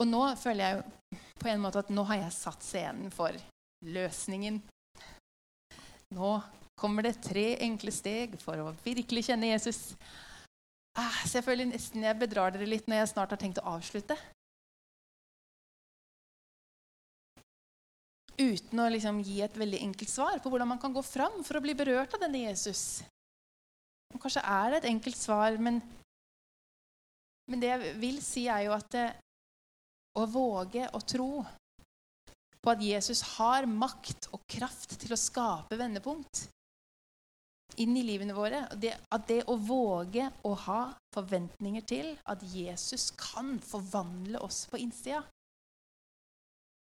Og 0.00 0.08
nå 0.10 0.22
føler 0.40 0.64
jeg 0.64 1.20
på 1.38 1.50
en 1.50 1.62
måte 1.62 1.82
at 1.82 1.90
nå 1.94 2.02
har 2.08 2.22
jeg 2.24 2.36
satt 2.36 2.64
scenen 2.66 3.10
for 3.14 3.34
løsningen. 3.84 4.60
Nå 6.14 6.30
kommer 6.78 7.06
det 7.06 7.20
tre 7.22 7.54
enkle 7.62 7.92
steg 7.94 8.38
for 8.42 8.58
å 8.58 8.74
virkelig 8.84 9.28
kjenne 9.28 9.52
Jesus. 9.52 9.94
Ah, 10.98 11.20
så 11.26 11.38
jeg 11.38 11.46
føler 11.46 11.68
nesten 11.70 12.06
jeg 12.06 12.18
bedrar 12.18 12.54
dere 12.54 12.68
litt 12.70 12.88
når 12.90 13.02
jeg 13.02 13.12
snart 13.14 13.34
har 13.34 13.40
tenkt 13.40 13.60
å 13.62 13.76
avslutte. 13.76 14.16
Uten 18.34 18.80
å 18.82 18.90
liksom 18.90 19.20
gi 19.22 19.40
et 19.46 19.56
veldig 19.58 19.78
enkelt 19.86 20.10
svar 20.10 20.40
på 20.42 20.50
hvordan 20.50 20.72
man 20.72 20.80
kan 20.82 20.94
gå 20.94 21.02
fram 21.06 21.42
for 21.46 21.58
å 21.58 21.62
bli 21.62 21.74
berørt 21.78 22.16
av 22.16 22.24
denne 22.24 22.48
Jesus. 22.48 23.04
Og 24.14 24.22
kanskje 24.22 24.44
er 24.46 24.70
det 24.70 24.80
et 24.80 24.90
enkelt 24.92 25.18
svar, 25.18 25.58
men, 25.58 25.80
men 27.50 27.62
det 27.62 27.70
jeg 27.72 27.94
vil 28.00 28.22
si, 28.22 28.46
er 28.46 28.68
jo 28.68 28.74
at 28.76 28.88
det, 28.94 29.08
å 30.14 30.24
våge 30.30 30.86
å 30.94 31.00
tro 31.02 31.30
på 32.64 32.72
at 32.72 32.82
Jesus 32.82 33.20
har 33.34 33.66
makt 33.68 34.30
og 34.32 34.44
kraft 34.48 34.94
til 35.02 35.12
å 35.12 35.20
skape 35.20 35.76
vendepunkt, 35.76 36.46
inn 37.82 37.96
i 37.98 38.04
livene 38.06 38.36
våre. 38.36 38.62
Det, 38.78 38.94
at 39.12 39.26
det 39.28 39.40
å 39.50 39.58
våge 39.58 40.28
å 40.46 40.54
ha 40.68 40.82
forventninger 41.14 41.84
til 41.90 42.12
at 42.30 42.44
Jesus 42.54 43.10
kan 43.18 43.56
forvandle 43.62 44.40
oss 44.46 44.64
på 44.70 44.80
innsida 44.80 45.24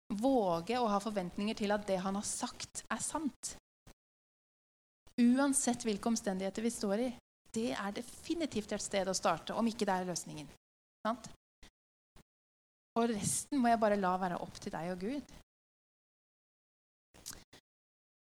Våge 0.06 0.76
å 0.78 0.86
ha 0.86 1.00
forventninger 1.02 1.56
til 1.58 1.72
at 1.74 1.86
det 1.88 1.96
han 1.98 2.14
har 2.14 2.26
sagt, 2.26 2.84
er 2.94 3.00
sant. 3.02 3.56
Uansett 5.22 5.86
hvilke 5.86 6.10
omstendigheter 6.10 6.62
vi 6.62 6.70
står 6.70 7.02
i. 7.06 7.08
Det 7.56 7.70
er 7.72 7.94
definitivt 7.96 8.74
et 8.76 8.84
sted 8.84 9.08
å 9.08 9.16
starte, 9.16 9.54
om 9.56 9.66
ikke 9.68 9.88
det 9.88 9.94
er 9.94 10.08
løsningen. 10.10 10.48
Sant? 11.06 11.30
Og 12.96 13.10
resten 13.12 13.60
må 13.60 13.70
jeg 13.70 13.80
bare 13.80 14.00
la 14.00 14.12
være 14.20 14.40
opp 14.44 14.60
til 14.60 14.72
deg 14.72 14.92
og 14.92 15.04
Gud. 15.04 15.34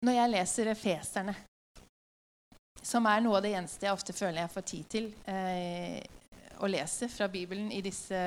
Når 0.05 0.17
jeg 0.19 0.34
leser 0.34 0.69
Efeserne, 0.73 1.34
som 2.86 3.09
er 3.09 3.23
noe 3.25 3.39
av 3.39 3.45
det 3.45 3.55
eneste 3.57 3.88
jeg 3.88 3.97
ofte 3.97 4.13
føler 4.15 4.43
jeg 4.43 4.53
får 4.53 4.65
tid 4.69 4.89
til 4.93 5.09
eh, 5.28 5.97
å 6.61 6.69
lese 6.69 7.09
fra 7.11 7.28
Bibelen 7.30 7.71
i 7.73 7.82
disse 7.86 8.17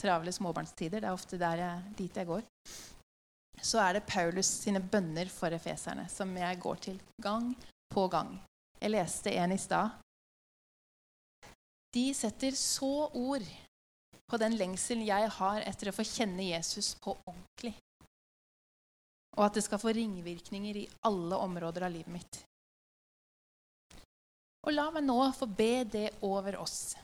travle 0.00 0.32
småbarnstider. 0.32 1.04
Det 1.04 1.08
er 1.08 1.16
ofte 1.16 1.38
jeg, 1.38 1.82
dit 1.98 2.16
jeg 2.16 2.28
går. 2.28 2.42
Så 3.62 3.80
er 3.82 3.96
det 3.96 4.06
Paulus 4.08 4.48
sine 4.62 4.80
bønner 4.80 5.30
for 5.32 5.54
efeserne 5.54 6.06
som 6.12 6.34
jeg 6.36 6.60
går 6.62 6.82
til 6.88 6.98
gang 7.22 7.52
på 7.92 8.06
gang. 8.12 8.36
Jeg 8.80 8.92
leste 8.92 9.32
en 9.32 9.54
i 9.54 9.60
stad. 9.60 9.94
De 11.96 12.10
setter 12.14 12.52
så 12.58 13.08
ord 13.08 13.46
på 14.26 14.38
den 14.42 14.56
lengselen 14.58 15.06
jeg 15.06 15.30
har 15.38 15.62
etter 15.64 15.90
å 15.90 15.96
få 15.96 16.04
kjenne 16.04 16.50
Jesus 16.50 16.92
på 17.00 17.14
ordentlig. 17.24 17.72
Og 19.36 19.46
at 19.46 19.56
det 19.56 19.64
skal 19.64 19.80
få 19.80 19.94
ringvirkninger 19.96 20.82
i 20.82 20.88
alle 21.08 21.38
områder 21.46 21.86
av 21.86 21.94
livet 21.94 22.12
mitt. 22.12 22.42
Og 24.66 24.74
la 24.74 24.88
meg 24.90 25.06
nå 25.06 25.18
få 25.36 25.46
be 25.46 25.84
det 25.86 26.08
over 26.26 26.58
oss, 26.58 26.96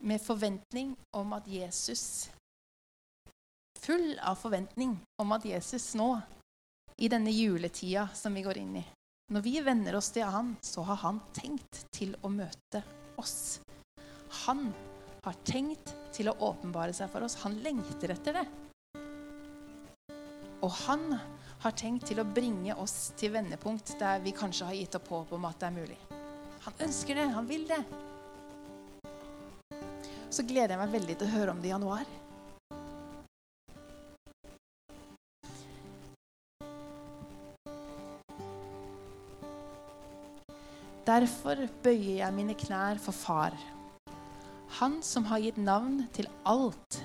med 0.00 0.22
forventning 0.24 0.94
om 1.12 1.34
at 1.36 1.48
Jesus 1.50 2.30
Full 3.80 4.18
av 4.22 4.36
forventning 4.36 4.98
om 5.22 5.32
at 5.32 5.44
Jesus 5.48 5.94
nå, 5.96 6.12
i 7.00 7.08
denne 7.08 7.32
juletida 7.32 8.08
som 8.14 8.34
vi 8.36 8.42
går 8.44 8.58
inn 8.60 8.74
i 8.76 8.82
Når 9.32 9.44
vi 9.46 9.54
venner 9.64 9.96
oss 9.96 10.10
til 10.12 10.26
Han, 10.28 10.56
så 10.60 10.82
har 10.84 10.98
Han 11.00 11.20
tenkt 11.32 11.86
til 11.94 12.12
å 12.20 12.28
møte 12.28 12.82
oss. 13.16 13.60
Han 14.44 14.66
har 15.24 15.38
tenkt 15.48 15.94
til 16.12 16.28
å 16.28 16.36
åpenbare 16.50 16.92
seg 16.96 17.08
for 17.12 17.24
oss. 17.24 17.38
Han 17.44 17.56
lengter 17.64 18.12
etter 18.12 18.40
det. 18.40 18.44
Og 20.60 20.72
han 20.84 21.16
har 21.64 21.76
tenkt 21.76 22.10
til 22.10 22.20
å 22.20 22.28
bringe 22.28 22.76
oss 22.80 23.12
til 23.16 23.32
vendepunkt 23.32 23.94
der 24.00 24.20
vi 24.24 24.36
kanskje 24.36 24.68
har 24.68 24.76
gitt 24.76 24.96
opp 25.00 25.08
håp 25.12 25.36
om 25.36 25.48
at 25.48 25.60
det 25.60 25.70
er 25.70 25.76
mulig. 25.76 25.98
Han 26.66 26.82
ønsker 26.88 27.16
det. 27.16 27.28
Han 27.32 27.48
vil 27.48 27.68
det. 27.68 27.80
Så 30.30 30.44
gleder 30.44 30.76
jeg 30.76 30.82
meg 30.84 30.98
veldig 30.98 31.16
til 31.16 31.30
å 31.30 31.36
høre 31.38 31.54
om 31.54 31.62
det 31.62 31.70
i 31.70 31.72
januar. 31.72 32.19
Derfor 41.10 41.58
bøyer 41.82 42.20
jeg 42.20 42.34
mine 42.36 42.54
knær 42.54 42.98
for 43.02 43.16
Far, 43.16 43.54
Han 44.78 45.00
som 45.02 45.24
har 45.26 45.40
gitt 45.42 45.56
navn 45.58 46.04
til 46.14 46.28
alt 46.46 46.98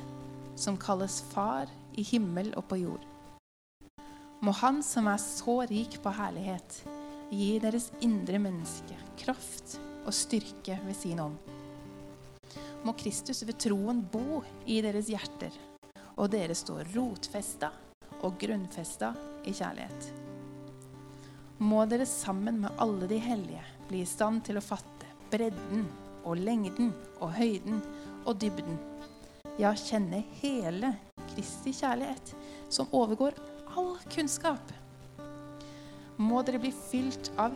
som 0.59 0.75
kalles 0.77 1.15
Far 1.31 1.71
i 1.97 2.03
himmel 2.05 2.51
og 2.59 2.67
på 2.69 2.77
jord. 2.83 3.05
Må 4.45 4.53
Han 4.59 4.83
som 4.85 5.07
er 5.09 5.17
så 5.23 5.55
rik 5.71 5.97
på 6.03 6.13
herlighet, 6.13 6.83
gi 7.31 7.55
deres 7.63 7.87
indre 8.05 8.37
menneske 8.43 8.97
kraft 9.23 9.79
og 10.03 10.13
styrke 10.13 10.77
ved 10.85 10.99
sin 10.99 11.23
ånd. 11.23 11.39
Må 12.85 12.93
Kristus 12.99 13.41
ved 13.47 13.57
troen 13.57 14.03
bo 14.05 14.43
i 14.67 14.83
deres 14.85 15.09
hjerter, 15.09 15.55
og 16.13 16.29
dere 16.35 16.53
stå 16.53 16.83
rotfesta 16.91 17.71
og 18.21 18.37
grunnfesta 18.43 19.15
i 19.47 19.55
kjærlighet. 19.55 20.11
Må 21.65 21.87
dere 21.89 22.05
sammen 22.05 22.61
med 22.67 22.83
alle 22.83 23.09
de 23.09 23.17
hellige 23.23 23.65
bli 23.89 24.03
i 24.03 24.09
stand 24.09 24.43
til 24.47 24.59
å 24.59 24.63
fatte 24.65 25.09
bredden 25.31 25.85
og 26.25 26.39
lengden 26.41 26.93
og 27.19 27.35
høyden 27.37 27.81
og 28.25 28.39
dybden. 28.41 28.79
Ja, 29.59 29.73
kjenne 29.77 30.23
hele 30.41 30.95
Kristi 31.33 31.73
kjærlighet, 31.75 32.33
som 32.69 32.91
overgår 32.95 33.37
all 33.75 33.95
kunnskap 34.13 34.73
må 36.17 36.41
dere 36.47 36.61
bli 36.63 36.71
fylt 36.71 37.31
av 37.39 37.55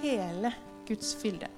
hele 0.00 0.52
Guds 0.88 1.14
fylde. 1.18 1.48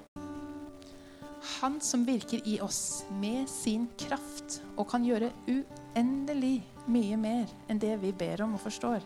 Han 1.61 1.81
som 1.81 2.05
virker 2.05 2.45
i 2.49 2.59
oss 2.65 3.05
med 3.21 3.49
sin 3.51 3.87
kraft 4.01 4.61
og 4.77 4.89
kan 4.91 5.05
gjøre 5.07 5.33
uendelig 5.49 6.59
mye 6.91 7.19
mer 7.21 7.53
enn 7.69 7.81
det 7.81 7.95
vi 8.03 8.13
ber 8.17 8.45
om 8.45 8.57
og 8.59 8.65
forstår. 8.65 9.05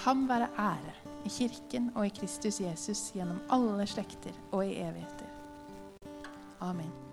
Ham 0.00 0.28
være 0.28 0.48
ære 0.58 0.94
i 1.24 1.28
Kirken 1.28 1.90
og 1.94 2.06
i 2.06 2.12
Kristus 2.20 2.60
Jesus 2.60 3.10
gjennom 3.12 3.42
alle 3.52 3.86
slekter 3.86 4.32
og 4.52 4.64
i 4.66 4.78
evigheter. 4.80 5.28
Amen. 6.60 7.09